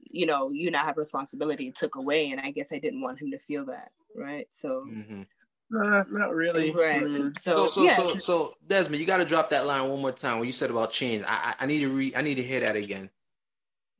[0.10, 2.31] you know you now have responsibility, it took away.
[2.31, 4.47] And I guess I didn't want him to feel that, right?
[4.49, 5.25] So, Mhm.
[5.73, 6.71] Nah, not really.
[6.71, 7.01] right.
[7.01, 7.39] Mm.
[7.39, 7.95] So, So, so, yeah.
[7.95, 10.38] so, so, Desmond, you got to drop that line one more time.
[10.39, 11.23] when you said about change.
[11.25, 12.15] I, I, I need to read.
[12.15, 13.10] I need to hear that again.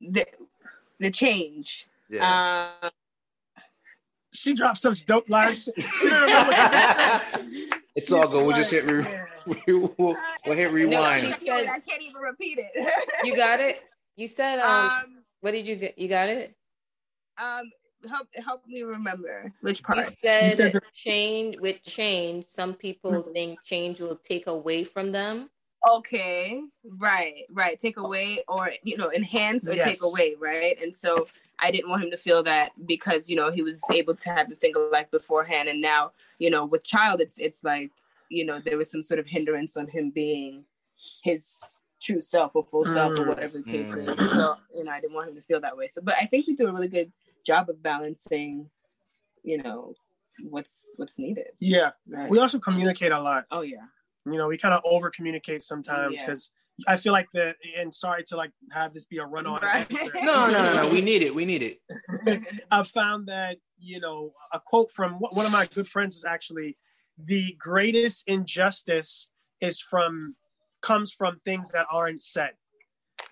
[0.00, 0.26] the
[1.00, 1.86] the change.
[2.10, 2.68] Yeah.
[2.82, 2.90] Uh,
[4.34, 5.64] She dropped such dope lines.
[5.76, 7.80] She don't remember what she said.
[7.96, 8.46] it's all good.
[8.46, 8.84] We'll just hit.
[8.84, 9.26] Re- Yeah.
[9.66, 11.22] we'll, we'll hit No, rewind.
[11.22, 12.70] she said- I can't even repeat it.
[13.24, 13.80] You got it?
[14.16, 15.04] You said um, um,
[15.40, 15.98] what did you get?
[15.98, 16.54] You got it?
[17.42, 17.62] um,
[18.08, 19.98] help help me remember which You part.
[19.98, 23.32] you said change with change, some people Mhm.
[23.34, 25.50] think change will take away from them.
[25.88, 27.78] Okay, right, right.
[27.78, 30.80] Take away or you know enhance or take away, right?
[30.80, 31.26] And so
[31.58, 34.48] I didn't want him to feel that because you know he was able to have
[34.48, 37.90] the single life beforehand, and now you know with child, it's it's like
[38.28, 40.64] you know there was some sort of hindrance on him being
[41.24, 43.28] his true self or full self or Mm.
[43.28, 44.12] whatever the case Mm.
[44.12, 44.34] is.
[44.36, 45.88] So you know I didn't want him to feel that way.
[45.88, 47.12] So, but I think we do a really good
[47.44, 48.68] job of balancing,
[49.42, 49.94] you know,
[50.48, 51.48] what's what's needed.
[51.58, 51.90] Yeah.
[52.08, 52.30] Right.
[52.30, 53.46] We also communicate a lot.
[53.50, 53.86] oh yeah.
[54.24, 56.26] You know, we kind of over communicate sometimes Yeah.
[56.26, 56.52] because
[56.86, 59.60] I feel like the and sorry to like have this be a run on.
[59.62, 59.86] Right.
[60.22, 60.88] No, no, no, no.
[60.88, 61.34] We need it.
[61.34, 62.42] We need it.
[62.70, 66.24] I've found that, you know, a quote from one one of my good friends was
[66.24, 66.78] actually
[67.18, 70.34] the greatest injustice is from
[70.80, 72.52] comes from things that aren't said.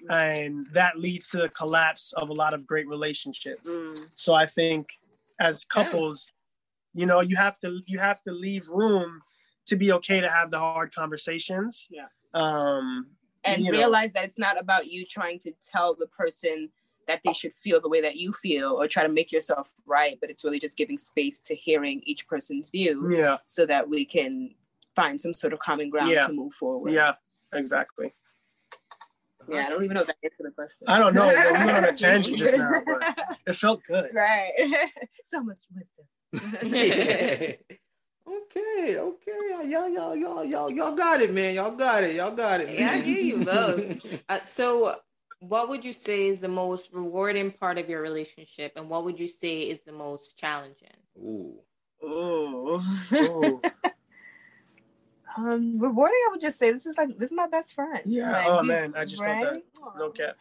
[0.09, 3.71] And that leads to the collapse of a lot of great relationships.
[3.71, 4.07] Mm.
[4.15, 4.89] So I think
[5.41, 6.33] as couples,
[6.95, 9.21] you know, you have to you have to leave room
[9.67, 11.87] to be okay to have the hard conversations.
[11.91, 12.07] Yeah.
[12.35, 13.07] Um,
[13.45, 13.79] and You know.
[13.79, 16.71] realize that it's not about you trying to tell the person
[17.07, 20.17] that they should feel the way that you feel or try to make yourself right,
[20.21, 24.05] but it's really just giving space to hearing each person's view Yeah, so that we
[24.05, 24.55] can
[24.95, 26.27] find some sort of common ground Yeah.
[26.27, 26.93] to move forward.
[26.93, 27.15] yeah,
[27.53, 28.13] exactly.
[29.49, 30.85] Yeah, I don't even know if that answered the question.
[30.87, 31.29] I don't know.
[31.29, 34.11] We went on a tangent just now, but it felt good.
[34.15, 34.53] right.
[35.25, 36.07] so much wisdom.
[36.67, 37.59] okay,
[38.29, 41.55] okay, y'all, y'all, y'all, y'all, y'all got it, man.
[41.55, 42.15] Y'all got it.
[42.15, 42.69] Y'all got it.
[42.79, 44.05] Yeah, I hear you both.
[44.29, 44.95] Uh, so,
[45.41, 49.19] what would you say is the most rewarding part of your relationship, and what would
[49.19, 50.89] you say is the most challenging?
[51.19, 51.59] Ooh.
[52.05, 52.81] Ooh.
[53.13, 53.61] Ooh.
[55.37, 56.21] Um, rewarding.
[56.27, 58.01] I would just say this is like this is my best friend.
[58.07, 58.31] Yeah.
[58.33, 59.63] Like, Oh we- man, I just thought that.
[59.83, 59.99] Aw.
[59.99, 60.37] No cap.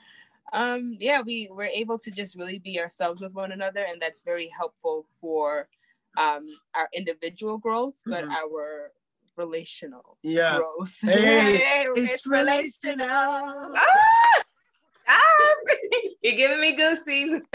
[0.52, 4.23] Um, yeah, we were able to just really be ourselves with one another, and that's
[4.23, 5.67] very helpful for
[6.17, 8.32] um our individual growth, but Mhm.
[8.34, 8.91] our
[9.38, 10.58] relational Yeah.
[10.58, 10.95] growth.
[11.04, 13.08] Hey, it's, it's relational.
[13.08, 14.43] Ah!
[15.10, 15.54] Ah!
[16.24, 17.41] You're giving me goosies.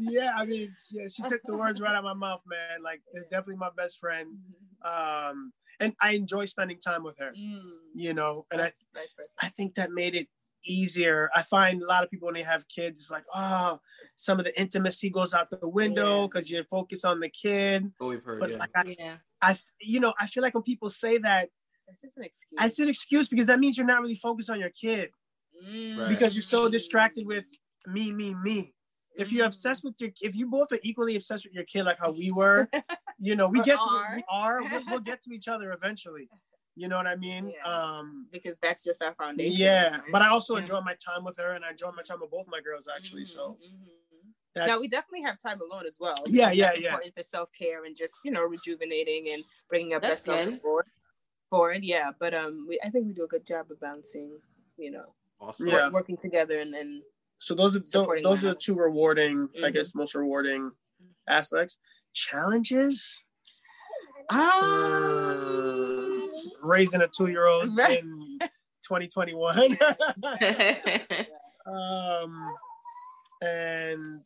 [0.00, 0.32] Yeah.
[0.36, 2.82] I mean, yeah, she took the words right out of my mouth, man.
[2.82, 4.36] Like, it's definitely my best friend.
[4.84, 7.30] Um, and I enjoy spending time with her.
[7.36, 7.60] Mm,
[7.94, 9.34] You know, and I vice vice.
[9.40, 10.28] I think that made it
[10.64, 11.30] easier.
[11.34, 13.80] I find a lot of people when they have kids, it's like, oh,
[14.16, 16.26] some of the intimacy goes out the window Yeah.
[16.26, 17.90] because you're focused on the kid.
[18.00, 18.40] Oh, we've heard.
[18.40, 18.58] But Yeah.
[18.58, 19.16] like I, yeah.
[19.40, 21.48] I, you know, I feel like when people say that,
[21.88, 22.60] It's just an excuse.
[22.60, 25.10] it's an excuse because that means you're not really focused on your kid
[25.64, 25.98] Mm.
[25.98, 26.08] Right.
[26.08, 27.46] because you're so distracted with
[27.86, 28.74] me, me, me.
[29.16, 29.48] If you're Mm.
[29.48, 32.30] obsessed with your, if you both are equally obsessed with your kid, like how we
[32.30, 32.68] were,
[33.18, 34.12] you know, we get to, are.
[34.16, 36.28] we are, we'll, we'll get to each other eventually.
[36.76, 37.52] You know what I mean?
[37.56, 37.66] Yeah.
[37.98, 39.58] Um, because that's just our foundation.
[39.60, 40.02] yeah, right?
[40.12, 40.60] but I also Yeah.
[40.60, 43.24] enjoy my time with her, and I enjoy my time with both my girls actually.
[43.24, 44.32] So Mhm, mhm.
[44.54, 46.22] that's now we definitely have time alone as well.
[46.28, 46.88] Yeah, yeah, that's yeah.
[46.90, 50.50] Important for self care and just you know rejuvenating and bringing up That's best selves
[50.50, 50.60] good.
[50.62, 50.86] forward.
[51.50, 52.12] Forward, yeah.
[52.16, 54.38] But um, we I think we do a good job of balancing.
[54.76, 55.68] You know, Awesome.
[55.68, 55.88] Yeah.
[55.90, 57.02] working together and and
[57.40, 59.74] so those are those, those are the two rewarding, I Mhm.
[59.74, 60.72] guess, most rewarding
[61.28, 61.78] aspects.
[62.12, 63.22] Challenges.
[64.30, 68.00] um, Raising a two-year-old Right.
[68.00, 68.38] in
[68.82, 69.78] 2021.
[71.66, 72.54] um,
[73.40, 74.24] and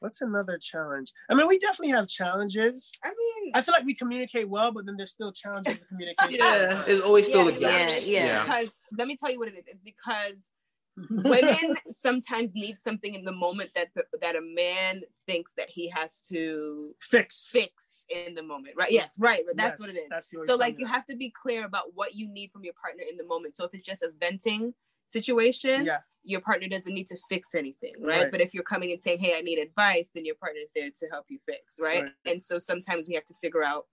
[0.00, 1.12] what's another challenge?
[1.30, 2.92] I mean, we definitely have challenges.
[3.04, 6.40] I mean, I feel like we communicate well, but then there's still challenges with communication.
[6.40, 8.02] Yeah, there's always still yeah, a yeah, gap.
[8.06, 8.44] yeah.
[8.44, 9.64] because let me tell you what it is.
[9.66, 10.48] It's because
[11.10, 15.90] women sometimes need something in the moment that the, that a man thinks that he
[15.90, 17.50] has to fix.
[17.52, 20.46] fix in the moment right yes right but that's what it Yes, is That's what
[20.46, 23.02] so like saying you have to be clear about what you need from your partner
[23.08, 24.72] in the moment so if it's just a venting
[25.06, 25.98] situation Yeah.
[26.24, 28.22] your partner doesn't need to fix anything right?
[28.24, 28.30] Right.
[28.32, 30.90] but if you're coming and saying hey i need advice then your partner is there
[30.90, 32.12] to help you fix right, Right.
[32.26, 33.86] and so sometimes we have to figure out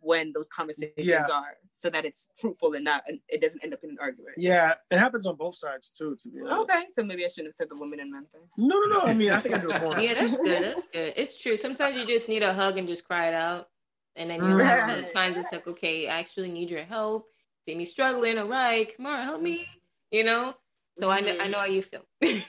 [0.00, 1.26] when those conversations Yeah.
[1.32, 4.34] are so that it's fruitful and not and it doesn't end up in an argument
[4.36, 6.16] Yeah, it happens on both sides too.
[6.22, 6.60] To be honest.
[6.62, 9.00] okay so maybe i shouldn't have said the woman and man thing No, no, no.
[9.00, 9.98] I mean, I think I do it more.
[9.98, 10.62] Yeah, that's good.
[10.62, 11.12] That's good.
[11.16, 11.56] It's true.
[11.56, 13.68] Sometimes you just need a hug and just cry it out.
[14.14, 14.86] And then you're Right.
[14.88, 17.26] like, sometimes it's like, okay, I actually need your help.
[17.66, 18.38] See me struggling.
[18.38, 19.66] All right, come on, help me.
[20.10, 20.54] You know?
[20.98, 21.50] So I know I mm-hmm.
[21.50, 22.02] know how you feel.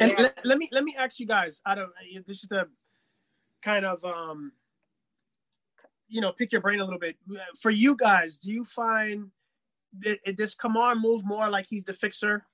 [0.00, 0.22] And Yeah.
[0.22, 1.62] let, let me let me ask you guys.
[1.64, 1.92] I don't.
[2.12, 2.68] Eh, this is the
[3.62, 4.50] kind of um,
[6.08, 7.16] you know, pick your brain a little bit.
[7.60, 9.30] For you guys, do you find
[10.00, 12.44] that eh, does Kamar move more like he's the fixer?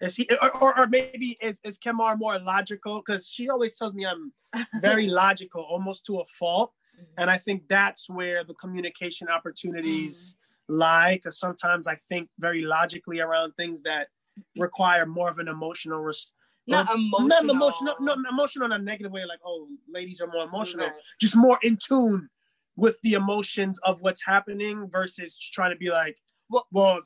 [0.00, 3.02] Is he, or, or, or maybe is, is Kamar more logical?
[3.04, 4.32] Because she always tells me I'm
[4.80, 6.72] very logical, almost to a fault.
[6.96, 7.20] Mm-hmm.
[7.20, 10.38] And I think that's where the communication opportunities
[10.70, 11.14] lie.
[11.16, 14.08] Because sometimes I think very logically around things that
[14.56, 16.32] require more of an emotional res-
[16.66, 19.66] not um, well, emotional not emotional, no, no, emotional in a negative way, like, oh,
[19.88, 20.94] ladies are more emotional, Right.
[21.20, 22.28] just more in tune
[22.76, 26.16] with the emotions of what's happening versus trying to be like,
[26.48, 27.00] Well- well,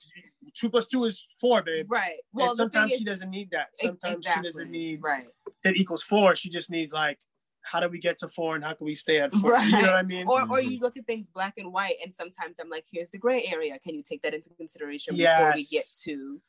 [0.54, 1.86] two plus two is four, babe.
[1.90, 3.68] right Well, well and the thing sometimes is- she doesn't need that.
[3.74, 4.42] Sometimes exactly.
[4.42, 5.26] she doesn't need right
[5.64, 6.34] it equals four.
[6.36, 7.18] She just needs like,
[7.64, 9.50] how do we get to four and how can we stay at four?
[9.52, 9.66] Right.
[9.66, 10.26] You know what I mean?
[10.28, 10.70] or or Mhm.
[10.72, 13.76] you look at things black and white and sometimes i'm like here's the gray area
[13.78, 16.40] can you take that into consideration before we get to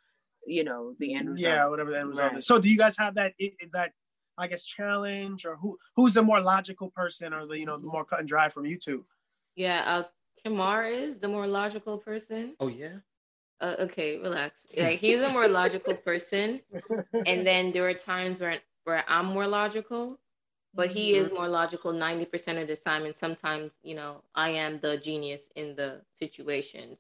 [0.46, 2.38] you know the end result yeah, whatever the end result Right.
[2.40, 2.46] is.
[2.46, 3.34] So, do you guys have that
[3.72, 3.92] that
[4.38, 7.88] I guess challenge, or who who's the more logical person, or the you know the
[7.88, 9.06] more cut and dry from you two?
[9.56, 10.04] yeah, uh
[10.44, 12.56] Kamar is the more logical person.
[12.60, 12.98] Oh yeah.
[13.62, 14.68] Uh, okay, relax.
[14.78, 16.62] Like he's a more logical person.
[17.26, 20.20] And then there are times where where I'm more logical,
[20.76, 24.80] but he is more logical 90% of the time and sometimes, you know, I am
[24.80, 27.00] the genius in the situations.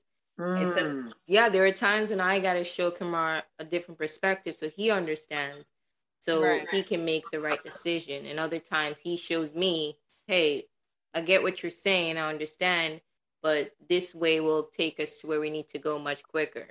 [0.55, 1.13] It's a- Mm.
[1.27, 5.71] yeah, there are times when I gotta show Kamar a different perspective so he understands,
[6.19, 6.67] so Right.
[6.71, 8.25] he can make the right decision.
[8.25, 10.67] And other times he shows me, hey,
[11.13, 13.01] I get what you're saying, I understand,
[13.41, 16.67] but this way will take us to where we need to go much quicker.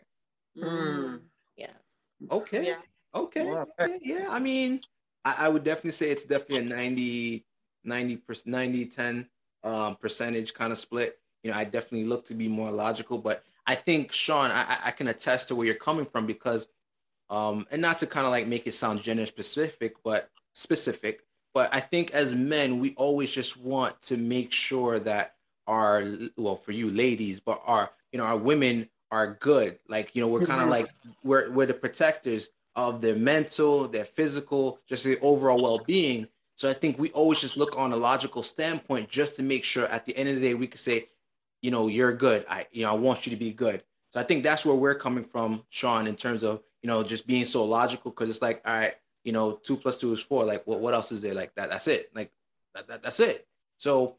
[0.57, 1.21] Mm.
[1.57, 1.73] Yeah.
[2.31, 2.65] Okay.
[2.67, 2.83] Yeah.
[3.15, 3.45] Okay.
[3.45, 3.67] Wow.
[3.81, 3.99] okay.
[4.03, 4.29] Yeah.
[4.31, 4.81] I mean,
[5.25, 7.45] I, I would definitely say it's definitely a 90,
[7.85, 9.29] 90, 90 10
[9.65, 11.19] um, percentage kind of split.
[11.43, 14.91] You know, I definitely look to be more logical, but I think Sean, I, I-
[14.91, 16.67] can attest to where you're coming from because,
[17.31, 21.23] um, and not to kind of like make it sound gender specific, but specific.
[21.55, 25.35] But I think as men, we always just want to make sure that
[25.67, 26.05] our,
[26.37, 29.79] well, for you ladies, but our, you know, our women are good.
[29.89, 30.71] Like, you know, we're kind of Mhm.
[30.71, 30.91] like
[31.23, 36.29] we're we're the protectors of their mental, their physical, just the overall well-being.
[36.57, 39.87] So I think we always just look on a logical standpoint just to make sure
[39.87, 41.09] at the end of the day we can say,
[41.63, 42.45] you know, you're good.
[42.49, 43.83] I you know, I want you to be good.
[44.11, 47.27] So I think that's where we're coming from, Sean, in terms of, you know, just
[47.27, 48.95] being so logical because it's like, all right,
[49.25, 50.45] you know, two plus two is four.
[50.45, 51.35] Like, what, what else is there?
[51.35, 52.11] Like that, that's it.
[52.15, 52.31] Like
[52.75, 53.47] that, that that's it.
[53.79, 54.17] So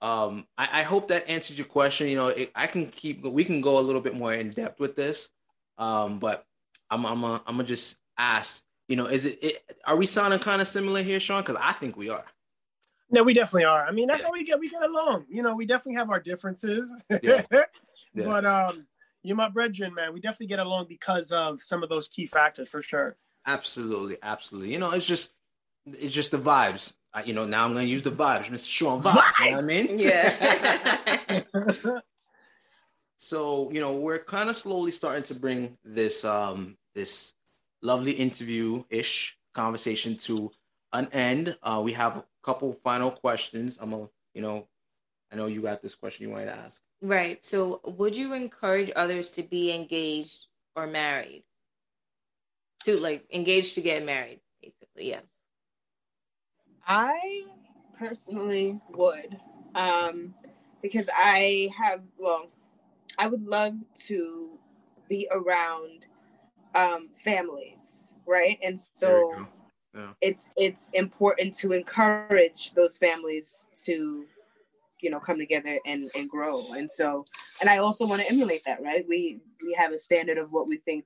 [0.00, 2.08] um I, I hope that answered your question.
[2.08, 4.78] You know, it, I can keep we can go a little bit more in depth
[4.78, 5.30] with this.
[5.78, 6.46] Um, but
[6.90, 10.38] I'm I'm a, I'm gonna just ask, you know, is it, it are we sounding
[10.38, 11.42] kind of similar here, Sean?
[11.42, 12.24] Because I think we are.
[13.10, 13.86] No, we definitely are.
[13.86, 15.26] I mean, that's how we get we get along.
[15.28, 17.04] You know, we definitely have our differences.
[17.22, 17.42] Yeah.
[18.16, 18.26] Yeah.
[18.26, 18.86] But um,
[19.24, 20.14] you're my brethren, man.
[20.14, 23.16] We definitely get along because of some of those key factors for sure.
[23.44, 24.72] Absolutely, absolutely.
[24.72, 25.32] You know, it's just
[25.84, 26.94] it's just the vibes.
[27.12, 28.70] I, you know, now I'm gonna use the vibes, Mr.
[28.70, 29.20] Sean vibes.
[29.40, 29.98] You know what I mean?
[29.98, 31.40] Yeah.
[33.24, 37.34] so you know we're kind of slowly starting to bring this um this
[37.82, 40.50] lovely interview ish conversation to
[40.92, 44.66] an end uh we have a couple final questions i'm gonna you know
[45.32, 47.44] i know you got this question you wanted to ask right.
[47.44, 51.44] So, would you encourage others to be engaged or married?
[52.84, 55.10] To like engaged to get married, basically.
[55.10, 55.20] Yeah.
[56.86, 57.44] I
[57.98, 59.38] personally would,
[59.74, 60.34] um,
[60.82, 62.50] because I have well,
[63.18, 63.74] I would love
[64.06, 64.50] to
[65.08, 66.06] be around
[66.74, 68.58] um, families, right?
[68.62, 69.46] And so.
[69.94, 70.12] Yeah.
[70.20, 74.24] it's it's important to encourage those families to,
[75.00, 76.72] you know, come together and and grow.
[76.72, 77.24] And so,
[77.60, 79.06] and I also want to emulate that, right?
[79.08, 81.04] We we have a standard of what we think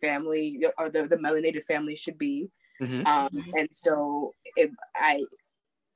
[0.00, 2.50] family or the the melanated family should be
[2.80, 3.06] Mhm.
[3.06, 5.24] um, and so if i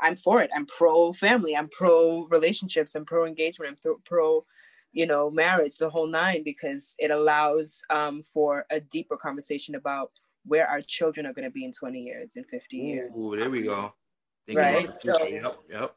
[0.01, 4.45] i'm for it i'm pro family i'm pro relationships i'm pro engagement i'm pro
[4.93, 10.11] you know marriage the whole nine because it allows um, for a deeper conversation about
[10.45, 13.11] where our children are going to be in 20 years in 50 years.
[13.19, 13.95] Ooh, there we go.
[14.47, 15.97] Thinking about Right, so- yep yep.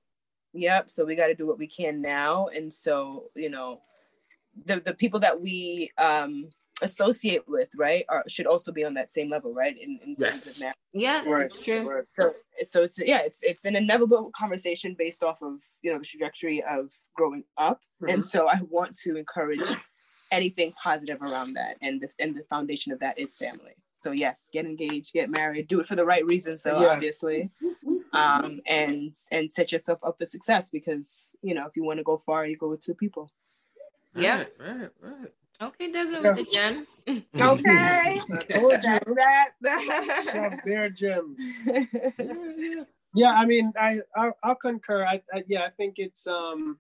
[0.56, 0.90] Yep.
[0.90, 3.82] So we got to do what we can now, and so you know,
[4.66, 6.50] the the people that we um
[6.82, 9.76] associate with, right, are should also be on that same level, right?
[9.80, 10.56] In, in terms Yes.
[10.58, 10.76] of marriage.
[10.94, 11.24] Yeah.
[11.26, 11.52] Right.
[11.64, 11.90] True.
[11.90, 12.04] Right.
[12.04, 12.34] So
[12.66, 16.64] so it's yeah, it's it's an inevitable conversation based off of you know the trajectory
[16.64, 18.24] of growing up, and Mhm.
[18.24, 19.68] so I want to encourage
[20.32, 23.76] anything positive around that, and this and the foundation of that is family.
[23.98, 26.88] So yes, get engaged, get married, do it for the right reasons, though Yeah.
[26.90, 27.50] obviously,
[28.14, 32.04] um, and and set yourself up for success because you know if you want to
[32.04, 33.32] go far, you go with two people.
[34.16, 34.40] Yeah.
[34.40, 35.32] right right, right.
[35.62, 36.34] Okay, Desmond Yeah.
[36.34, 36.88] with the gems.
[37.08, 39.00] Okay, I told you.
[39.16, 39.52] that
[40.32, 41.40] Shove their gems.
[41.66, 42.88] that.
[43.16, 45.06] Yeah, I mean, I I'll, I'll concur.
[45.06, 46.80] I, I yeah, I think it's um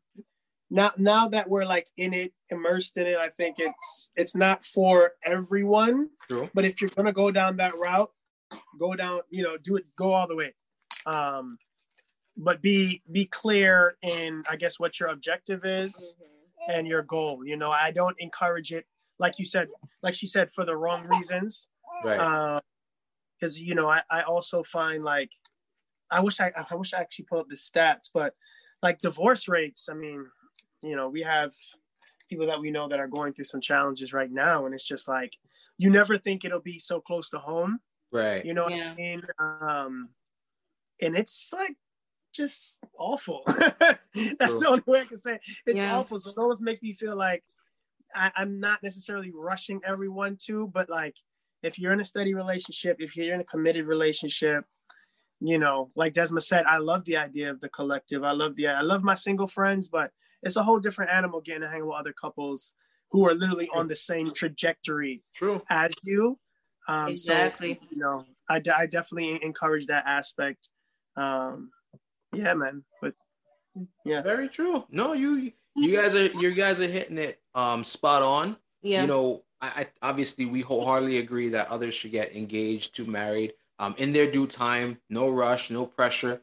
[0.71, 3.17] now now that we're like in it, immersed in it.
[3.17, 6.49] I think it's it's not for everyone, True.
[6.55, 8.09] but if you're gonna go down that route,
[8.79, 9.19] go down.
[9.29, 9.85] You know, do it.
[9.95, 10.55] Go all the way.
[11.05, 11.59] Um,
[12.35, 16.15] but be be clear in I guess what your objective is
[16.67, 17.45] and your goal.
[17.45, 18.85] You know, I don't encourage it
[19.19, 19.67] like you said,
[20.01, 21.67] like she said, for the wrong reasons.
[22.03, 22.59] right
[23.39, 25.31] because you know I, I also find like
[26.11, 28.35] I wish I I wish I actually pulled up the stats, but
[28.81, 30.25] like divorce rates, I mean,
[30.81, 31.53] you know, we have
[32.29, 35.07] people that we know that are going through some challenges right now, and it's just
[35.07, 35.37] like
[35.77, 37.79] you never think it'll be so close to home,
[38.11, 38.77] right you know Yeah.
[38.77, 39.21] what I mean?
[39.39, 40.09] Um,
[41.01, 41.75] and it's like
[42.33, 43.43] just awful.
[43.47, 44.59] That's True.
[44.59, 45.41] the only way I can say it.
[45.65, 45.95] it's Yeah.
[45.95, 46.19] awful.
[46.19, 47.43] So it almost makes me feel like
[48.13, 51.15] I, I'm not necessarily rushing everyone to, but like
[51.63, 54.65] if you're in a steady relationship, if you're in a committed relationship,
[55.39, 58.23] you know, like Desma said, I love the idea of the collective.
[58.23, 60.11] I love the I love my single friends, but
[60.41, 62.73] it's a whole different animal getting to hang with other couples
[63.11, 66.39] who are literally on the same trajectory true as you.
[66.87, 67.79] Um, Exactly.
[67.81, 70.69] So, you know, I, I definitely encourage that aspect.
[71.15, 71.69] Um,
[72.33, 72.83] yeah, man.
[73.01, 73.13] But
[74.05, 78.21] yeah, very true no you you guys are you guys are hitting it um spot
[78.21, 79.01] on Yeah.
[79.01, 79.67] you know I,
[80.01, 84.29] I obviously we wholeheartedly agree that others should get engaged to married um in their
[84.29, 86.41] due time no rush no pressure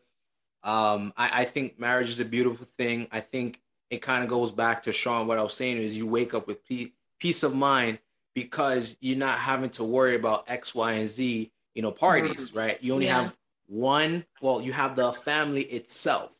[0.64, 3.60] um i i think marriage is a beautiful thing i think
[3.90, 5.26] it kind of goes back to Sean.
[5.26, 7.98] What I was saying is, you wake up with pe- peace of mind
[8.36, 11.50] because you're not having to worry about X, Y, and Z.
[11.74, 12.54] You know, parties, Mhm.
[12.54, 12.80] right?
[12.80, 13.22] You only Yeah.
[13.24, 13.36] have
[13.70, 14.24] one.
[14.42, 16.30] Well, you have the family itself,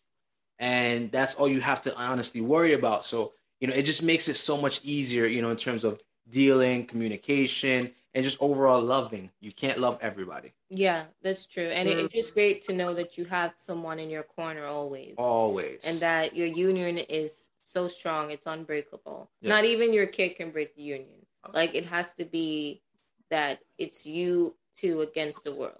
[0.59, 3.07] and that's all you have to honestly worry about.
[3.07, 5.26] So you know, it just makes it so much easier.
[5.26, 9.31] You know, in terms of dealing, communication, and just overall loving.
[9.41, 11.68] You can't love everybody Yeah, that's true.
[11.68, 12.41] And it, it's just mm-hmm.
[12.41, 15.14] great to know that you have someone in your corner always.
[15.18, 15.81] always.
[15.85, 19.31] And that your union is so strong, it's unbreakable.
[19.43, 21.26] Not even your kid can break the union.
[21.45, 21.51] Oh.
[21.55, 22.83] Like it has to be
[23.31, 25.78] that it's you two against the world.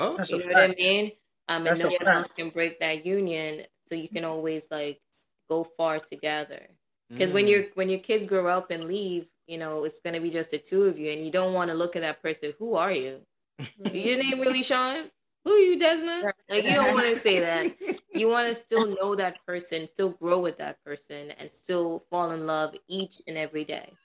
[0.00, 1.12] Oh, That's You a know what I mean?
[1.48, 5.00] Um, and That's no one else can break that union, so you can always like
[5.48, 6.68] go far together.
[7.14, 7.34] Because Mm.
[7.34, 10.50] when your when your kids grow up and leave, you know it's gonna be just
[10.52, 12.54] the two of you, and you don't want to look at that person.
[12.58, 13.20] Who are you?
[13.92, 15.10] Your name really Sean?
[15.44, 16.32] Who are you, Desmond?
[16.48, 17.70] Like you don't want to say that.
[18.12, 22.32] You want to still know that person, still grow with that person, and still fall
[22.32, 23.96] in love each and every day.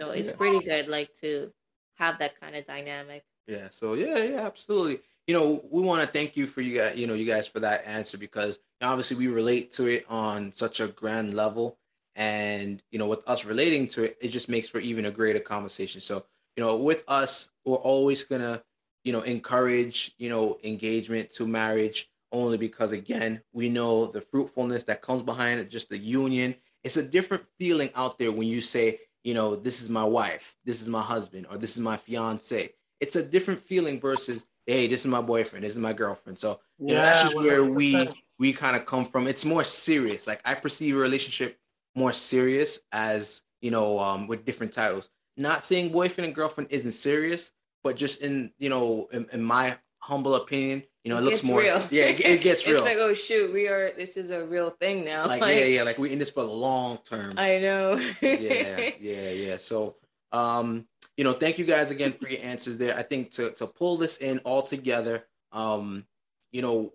[0.00, 0.36] So it's Yeah.
[0.36, 1.52] pretty good, like to
[1.96, 3.24] have that kind of dynamic.
[3.46, 3.68] Yeah.
[3.70, 5.00] So yeah, yeah, absolutely.
[5.26, 7.60] You know, we want to thank you for you guys, you know, you guys for
[7.60, 11.78] that answer because obviously we relate to it on such a grand level,
[12.14, 15.40] and you know, with us relating to it, it just makes for even a greater
[15.40, 16.00] conversation.
[16.00, 16.24] So
[16.56, 18.62] you know, with us, we're always gonna,
[19.04, 24.84] you know, encourage you know engagement to marriage only because again, we know the fruitfulness
[24.84, 26.54] that comes behind it, just the union.
[26.84, 30.54] It's a different feeling out there when you say, you know, this is my wife,
[30.64, 32.70] this is my husband, or this is my fiance
[33.00, 36.60] it's a different feeling versus hey this is my boyfriend this is my girlfriend so
[36.78, 38.14] you know, that's just where we 100%.
[38.38, 41.58] we kind of come from it's more serious like i perceive a relationship
[41.94, 46.92] more serious as you know um with different titles not saying boyfriend and girlfriend isn't
[46.92, 51.44] serious but just in you know in, in my humble opinion you know it, looks
[51.44, 51.82] more real.
[51.90, 53.92] yeah it, it gets real It's like, oh shoot, we are.
[53.96, 55.26] This is a real thing now.
[55.26, 57.94] like yeah yeah like we're in this for the long term I know.
[58.20, 59.56] yeah, yeah, yeah.
[59.56, 59.96] So,
[60.36, 62.96] um, you know, thank you guys again for your answers there.
[62.96, 66.04] I think to to pull this in all together, um,
[66.52, 66.90] you know,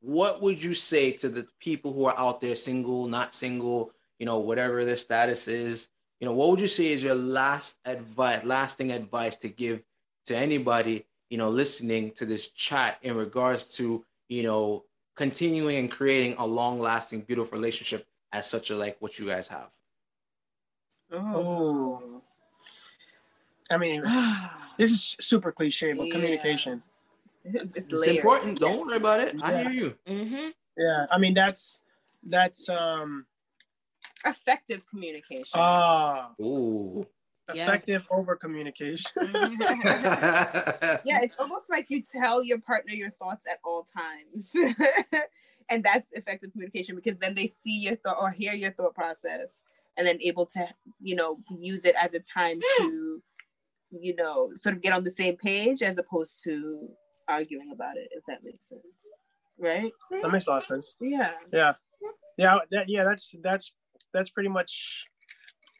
[0.00, 4.26] what would you say to the people who are out there, single, not single, you
[4.26, 5.88] know, whatever their status is?
[6.20, 9.82] You know, what would you say is your last advice, lasting advice to give
[10.26, 14.84] to anybody, you know, listening to this chat in regards to, you know,
[15.16, 19.46] continuing and creating a long lasting, beautiful relationship as such a like what you guys
[19.46, 19.70] have?
[21.12, 22.23] Oh.
[23.70, 24.02] I mean,
[24.78, 26.12] this is super cliche, but Yeah.
[26.12, 26.82] communication.
[27.44, 28.60] it's, it's It's important.
[28.60, 29.34] Don't worry about it.
[29.42, 29.98] I hear you.
[30.06, 31.80] hmm Yeah, I mean that's
[32.24, 33.26] that's um
[34.24, 35.60] Effective communication.
[35.60, 37.06] ah Ooh.
[37.52, 37.62] Yeah.
[37.62, 39.12] effective over communication.
[41.04, 44.56] yeah, it's almost like you tell your partner your thoughts at all times.
[45.68, 49.62] and that's effective communication because then they see your thought or hear your thought process
[49.98, 50.66] and then able to,
[51.02, 53.22] you know, use it as a time to,
[54.00, 56.88] you know, sort of get on the same page as opposed to
[57.28, 58.82] arguing about it, if that makes sense.
[59.58, 59.92] Right?
[60.20, 60.94] that makes a lot of sense.
[61.00, 61.32] Yeah.
[61.52, 61.72] Yeah,
[62.36, 63.72] yeah, that yeah, that's that's
[64.12, 65.04] that's pretty much.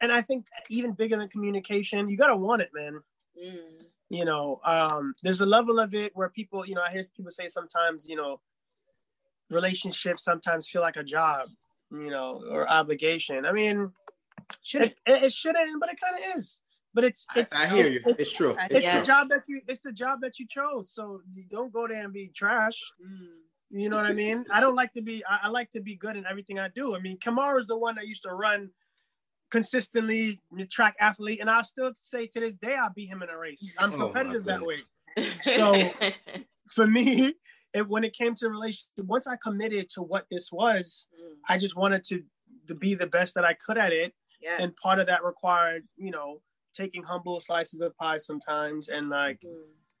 [0.01, 3.01] And I think even bigger than communication, you gotta want it, man.
[3.37, 3.83] Mm.
[4.09, 7.31] you know um there's a level of it where people you know i hear people
[7.31, 8.39] say sometimes you know
[9.49, 11.49] relationships sometimes feel like a job
[11.91, 13.91] you know or obligation i mean
[14.61, 16.61] Should it, it, it shouldn't but it kind of is
[16.95, 18.01] but it's I, it's I hear you.
[18.05, 18.55] it's, It's true.
[18.57, 18.99] I- it's Yeah.
[18.99, 22.03] the job that you it's the job that you chose so you don't go there
[22.03, 23.27] and be trash Mm.
[23.81, 25.95] you know what i mean i don't like to be I, I like to be
[25.95, 28.69] good in everything i do i mean kamara's the one that used to run
[29.51, 30.39] consistently
[30.71, 33.67] track athlete and i'll still say to this day i'll beat him in a race
[33.79, 34.79] i'm Oh, competitive that way.
[35.41, 35.91] So-
[36.71, 37.35] for me,
[37.75, 41.35] it, when it came to relationship, once I committed to what this was, Mm.
[41.47, 42.23] I just wanted to,
[42.69, 44.13] to be the best that I could at it.
[44.41, 44.59] Yes.
[44.61, 46.41] And part of that required, you know,
[46.75, 49.41] taking humble slices of pie sometimes and like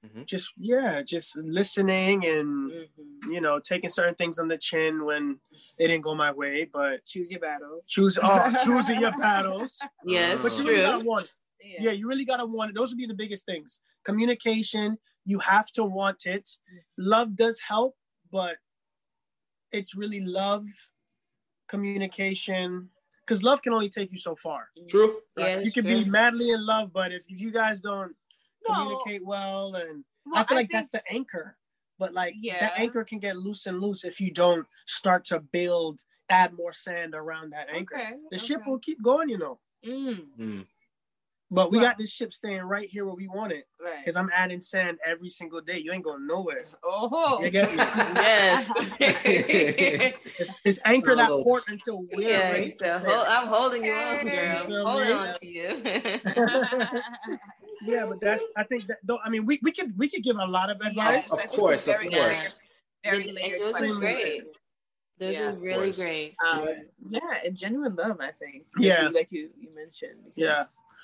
[0.05, 0.25] Mm.
[0.27, 3.31] just, yeah, just listening and, Mhm.
[3.33, 5.39] you know, taking certain things on the chin when
[5.79, 7.87] they didn't go my way, but Choose your battles.
[7.87, 9.79] choose, oh, choosing your battles.
[10.05, 10.91] yes, But you really true.
[10.91, 11.81] gotta want it.
[11.81, 12.75] Yeah, you really gotta want it.
[12.75, 13.81] Those would be the biggest things.
[14.03, 16.47] Communication, you have to want it.
[16.97, 17.97] Love does help,
[18.31, 18.57] but
[19.71, 20.65] it's really love,
[21.67, 22.89] communication,
[23.25, 24.67] because love can only take you so far.
[24.89, 25.17] True.
[25.37, 25.55] Yeah, right?
[25.55, 26.03] that's you can true.
[26.03, 28.15] be madly in love, but if, if you guys don't
[28.67, 28.73] No.
[28.75, 31.57] communicate well, and Well, I feel like think- that's the anchor.
[31.97, 32.59] But like Yeah.
[32.59, 36.73] that anchor can get loose and loose if you don't start to build, add more
[36.73, 37.95] sand around that anchor.
[37.95, 38.13] Okay.
[38.31, 39.59] The ship will keep going, you know.
[39.85, 40.27] Mm.
[40.37, 40.67] Mm.
[41.51, 41.89] But we Right.
[41.89, 43.65] got this ship staying right here where we want it.
[43.79, 44.03] Right.
[44.03, 45.77] Because I'm adding sand every single day.
[45.77, 46.65] You ain't going nowhere.
[46.83, 47.39] Oh.
[47.43, 47.77] You get me?
[47.77, 48.67] Yes.
[50.37, 51.43] It's, it's anchored at Hello.
[51.43, 52.65] port until we're yeah, ready.
[52.65, 54.69] he said, Hold, I'm holding you on, girl.
[54.69, 55.81] You I'm holding on to you.
[57.85, 60.37] yeah, but that's I think that though I mean we, we could we could give
[60.37, 60.95] a lot of advice.
[60.95, 61.31] Yes.
[61.31, 62.59] Of course, of course.
[63.03, 63.99] Very And layered those were question.
[63.99, 64.43] great.
[65.19, 65.51] Those Yeah.
[65.51, 66.35] were really great.
[66.51, 66.67] Um,
[67.09, 68.65] yeah, and genuine love, I think.
[68.75, 69.03] Like Yeah.
[69.03, 70.23] you- like you, you mentioned.
[70.25, 70.63] because- Yeah.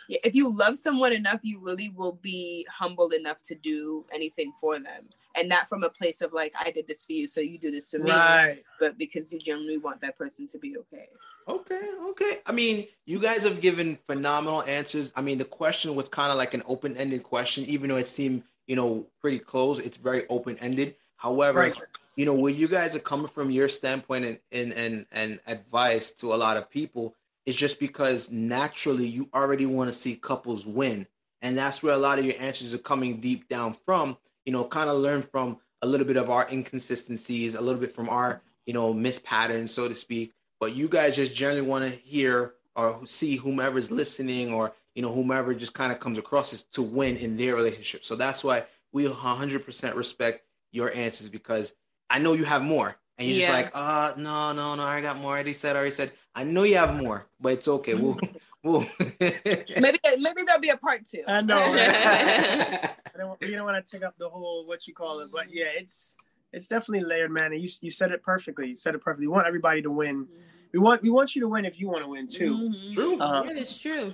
[0.10, 4.80] If you love someone enough, you really will be humble enough to do anything for
[4.80, 7.58] them, and not from a place of like, I did this for you, so you
[7.58, 8.64] do this for me, Right.
[8.80, 11.08] but because you genuinely want that person to be okay.
[11.48, 12.38] Okay, okay.
[12.46, 15.12] I mean, you guys have given phenomenal answers.
[15.16, 18.44] I mean, the question was kind of like an open-ended question, even though it seemed,
[18.68, 19.80] you know, pretty close.
[19.80, 20.96] It's very open-ended.
[21.16, 21.76] However, Right.
[22.16, 26.12] you know, where you guys are coming from your standpoint and and and, and advice
[26.12, 27.16] to a lot of people
[27.52, 31.06] is just because naturally you already want to see couples win.
[31.42, 34.64] And that's where a lot of your answers are coming deep down from, you know,
[34.64, 38.42] kind of learn from a little bit of our inconsistencies, a little bit from our,
[38.66, 40.32] you know, missed patterns, so to speak.
[40.62, 45.12] But you guys just generally want to hear or see whomever's listening or you know
[45.12, 48.06] whomever just kind of comes across is to win in their relationship.
[48.06, 51.74] So that's why we 100% respect your answers because
[52.10, 53.48] i know you have more and you're Yeah.
[53.48, 56.12] just like uh no no no i got more I already said I already said
[56.36, 58.18] i know you have more but it's okay we'll,
[58.64, 58.86] we'll
[59.20, 61.24] Maybe maybe there'll be a part two.
[61.28, 62.90] I know, right?
[63.14, 65.46] I don't you don't want to take up the whole what you call it, but
[65.52, 66.16] yeah, it's
[66.54, 67.54] it's definitely layered, man.
[67.54, 68.68] And you you said it perfectly.
[68.70, 69.28] You said it perfectly.
[69.28, 70.28] We want everybody to win.
[70.74, 72.54] We want we want you to win if you want to win too.
[72.54, 72.94] Mhm.
[72.94, 73.20] True.
[73.20, 74.14] Uh, yeah, it's true.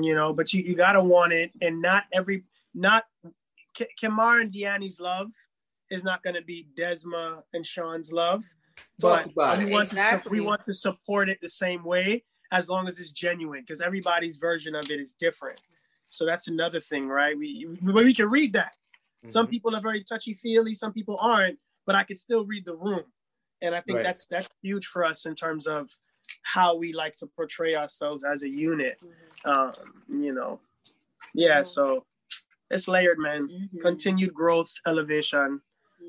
[0.00, 3.04] you know but you, you gotta want it and not every not
[3.74, 5.30] K- Kamar and Deanne's love
[5.92, 8.42] is not going to be Desma and Sean's love
[9.00, 9.70] Talk but about we it.
[9.70, 13.60] want to we want to support it the same way as long as it's genuine
[13.60, 15.60] because everybody's version of it is different
[16.08, 18.74] so that's another thing right we we, we can read that
[19.26, 19.50] some Mhm.
[19.50, 23.04] people are very touchy feely some people aren't but I can still read the room
[23.60, 24.04] and I think Right.
[24.08, 25.90] that's that's huge for us in terms of
[26.54, 28.96] how we like to portray ourselves as a unit
[29.44, 29.72] um,
[30.08, 30.60] you know,
[31.34, 31.62] yeah.
[31.64, 32.04] So
[32.70, 33.48] it's layered, man.
[33.48, 33.80] Mhm.
[33.80, 35.60] Continued growth, elevation,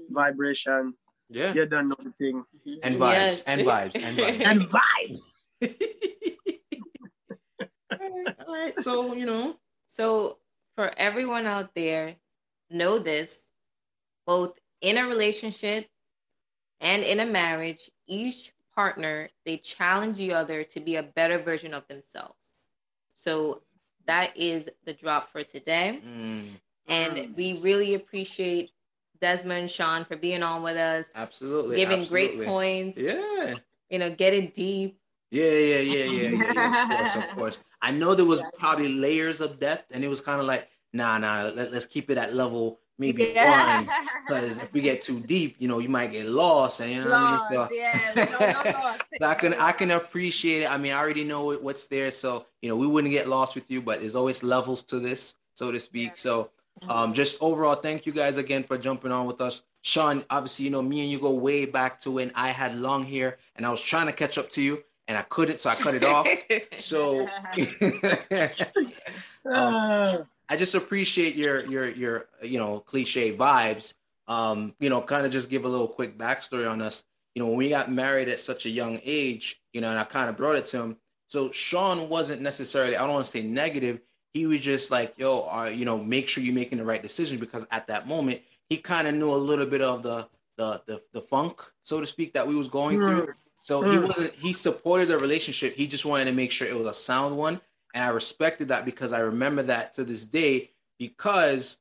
[0.09, 0.93] vibration.
[1.29, 2.43] yeah You done know the thing.
[2.83, 3.43] and vibes Yes.
[3.47, 5.29] and vibes and vibes And vibes.
[7.91, 10.37] all right, all right so you know So,
[10.75, 12.15] for everyone out there,
[12.69, 13.45] know this
[14.25, 15.85] both in a relationship
[16.81, 21.73] and in a marriage, each partner they challenge the other to be a better version
[21.73, 22.57] of themselves.
[23.09, 23.61] So,
[24.07, 26.01] that is the drop for today.
[26.03, 26.47] mm,
[26.87, 28.71] And we really appreciate
[29.23, 33.55] Desmond Sean for being on with us, absolutely giving great points, yeah
[33.93, 34.99] you know, getting deep.
[35.29, 36.81] Yeah, yeah, yeah, yeah, yeah, yeah.
[36.81, 37.59] Of course, of course.
[37.81, 41.19] I know there was probably layers of depth, and it was kind of like, nah,
[41.19, 41.43] nah.
[41.43, 43.87] Let, let's keep it at level maybe one,
[44.27, 47.09] because if we get too deep, you know, you might get lost, and you know
[47.09, 47.39] what I mean.
[47.51, 49.03] So, Lost, yeah, no, no, lost.
[49.19, 50.71] so I can I can appreciate it.
[50.71, 53.69] I mean, I already know what's there, so you know, we wouldn't get lost with
[53.69, 56.09] you, but there's always levels to this, so to speak.
[56.09, 56.13] Yeah.
[56.15, 56.49] So,
[56.87, 59.63] um, just overall, thank you guys again for jumping on with us.
[59.81, 63.03] Sean, obviously, you know, me and you go way back to when I had long
[63.03, 65.75] hair, and I was trying to catch up to you, and I couldn't, so I
[65.75, 66.27] cut it off.
[66.77, 67.27] So
[69.45, 73.93] Um, I just appreciate your your your you know cliche vibes.
[74.27, 77.03] Um, you know, kind of just give a little quick backstory on us.
[77.35, 80.03] You know, when we got married at such a young age, you know, and I
[80.03, 80.97] kind of brought it to him.
[81.27, 84.01] So Sean wasn't necessarily, I don't want to say negative.
[84.33, 87.37] He was just like, yo, uh, you know, make sure you're making the right decision
[87.39, 90.27] because at that moment he kind of knew a little bit of the
[90.57, 93.33] the the the funk, so to speak, that we was going through.
[93.63, 94.07] So he Mm.
[94.07, 94.33] wasn't.
[94.33, 95.75] He supported the relationship.
[95.75, 97.61] He just wanted to make sure it was a sound one,
[97.93, 101.77] and I respected that because I remember that to this day because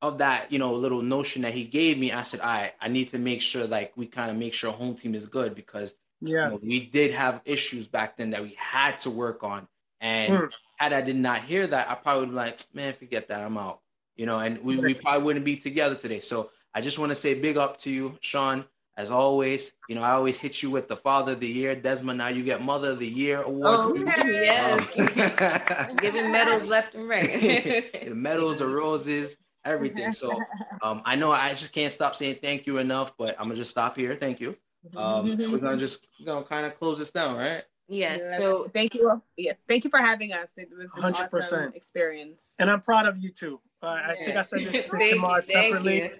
[0.00, 2.12] of that, you know, little notion that he gave me.
[2.12, 4.72] I said, "I, right, I need to make sure, like, we kind of make sure
[4.72, 6.46] home team is good because yeah.
[6.46, 9.68] you know, we did have issues back then that we had to work on.
[10.02, 10.54] And Mm.
[10.76, 13.56] had I did not hear that, I probably would be like, man, forget that, I'm
[13.56, 13.80] out.
[14.16, 16.18] You know, and we, we probably wouldn't be together today.
[16.18, 18.66] So I just want to say big up to you, Sean.
[18.94, 22.18] As always, you know, I always hit you with the Father of the Year, Desmond.
[22.18, 23.80] Now you get Mother of the Year award.
[23.80, 24.98] Oh, yes.
[24.98, 27.30] Um, Giving medals left and right.
[28.04, 30.12] the medals, the roses, everything.
[30.12, 30.38] So
[30.82, 33.70] um, I know I just can't stop saying thank you enough, but I'm gonna just
[33.70, 34.14] stop here.
[34.14, 34.56] Thank you.
[34.94, 37.62] Um, we're gonna just you know kind of close this down, right?
[37.92, 38.20] Yes.
[38.22, 38.38] Yeah.
[38.38, 39.22] So thank you.
[39.36, 40.58] Yeah, thank you for having us.
[40.58, 41.34] It was an 100%.
[41.34, 42.54] awesome experience.
[42.58, 43.60] And I'm proud of you too.
[43.82, 46.10] Uh, I think I said this to Thank Kamar separately.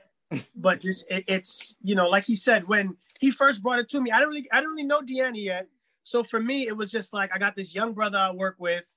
[0.57, 4.01] but just it, it's you know like he said when he first brought it to
[4.01, 5.69] me i don't really i don't really know deanna yet
[6.05, 8.97] so for me it was just like i got this young brother i work with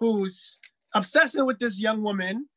[0.00, 0.58] who's
[0.94, 2.48] obsessing with this young woman,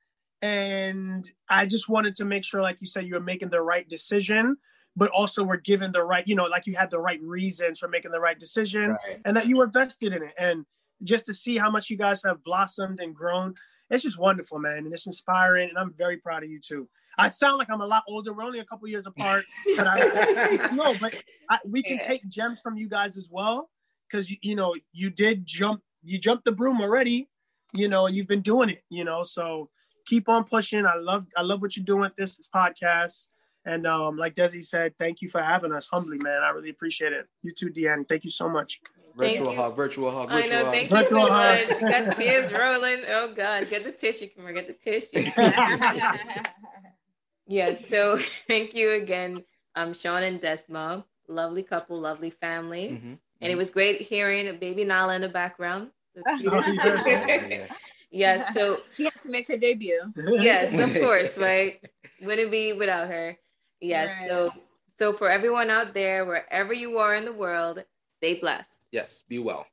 [0.41, 3.88] and I just wanted to make sure, like you said, you were making the right
[3.88, 4.57] decision,
[4.96, 7.80] but also we were given the right, you know, like you had the right reasons
[7.80, 9.22] for making the right decision, Right.
[9.26, 10.66] and that you were vested in it, and
[11.04, 13.54] just to see how much you guys have blossomed and grown,
[13.89, 16.88] it's just wonderful, man, and it's inspiring, and I'm very proud of you too.
[17.18, 18.34] I sound like I'm a lot older.
[18.34, 19.46] We're only a couple years apart,
[19.78, 21.16] but I, no, but
[21.50, 23.70] I, we can take gems from you guys as well
[24.10, 27.28] because you, you know you did jump you jumped the broom already
[27.74, 29.70] you know and you've been doing it you know so
[30.06, 33.28] keep on pushing i love i love what you're doing with this, this podcast
[33.66, 37.13] and um like desi said thank you for having us humbly man i really appreciate
[37.13, 38.80] it you too deanne thank you so much
[39.18, 39.61] Thank virtual you.
[39.61, 40.66] hug, virtual hug, I virtual know.
[40.66, 40.74] hug.
[40.74, 41.70] Thank you Virtual so hug.
[41.70, 41.80] much.
[41.80, 43.03] Got tears rolling.
[43.07, 44.28] Oh God, get the tissue.
[44.36, 45.32] Come get the tissue.
[47.47, 47.88] yes.
[47.88, 49.43] So thank you again,
[49.76, 51.03] um, Sean and Desma.
[51.28, 53.18] Lovely couple, lovely family, Mhm.
[53.41, 55.89] and it was great hearing baby Nala in the background.
[56.18, 57.47] Oh, yeah.
[57.47, 57.68] Yeah.
[58.11, 58.53] yes.
[58.53, 60.01] So she has to make her debut.
[60.16, 61.80] yes, of course, right?
[62.22, 63.38] Wouldn't be without her.
[63.82, 64.09] Yes.
[64.19, 64.30] Right.
[64.30, 64.51] So
[64.95, 67.84] so for everyone out there, wherever you are in the world,
[68.17, 68.88] stay blessed.
[68.91, 69.67] Yes, be well.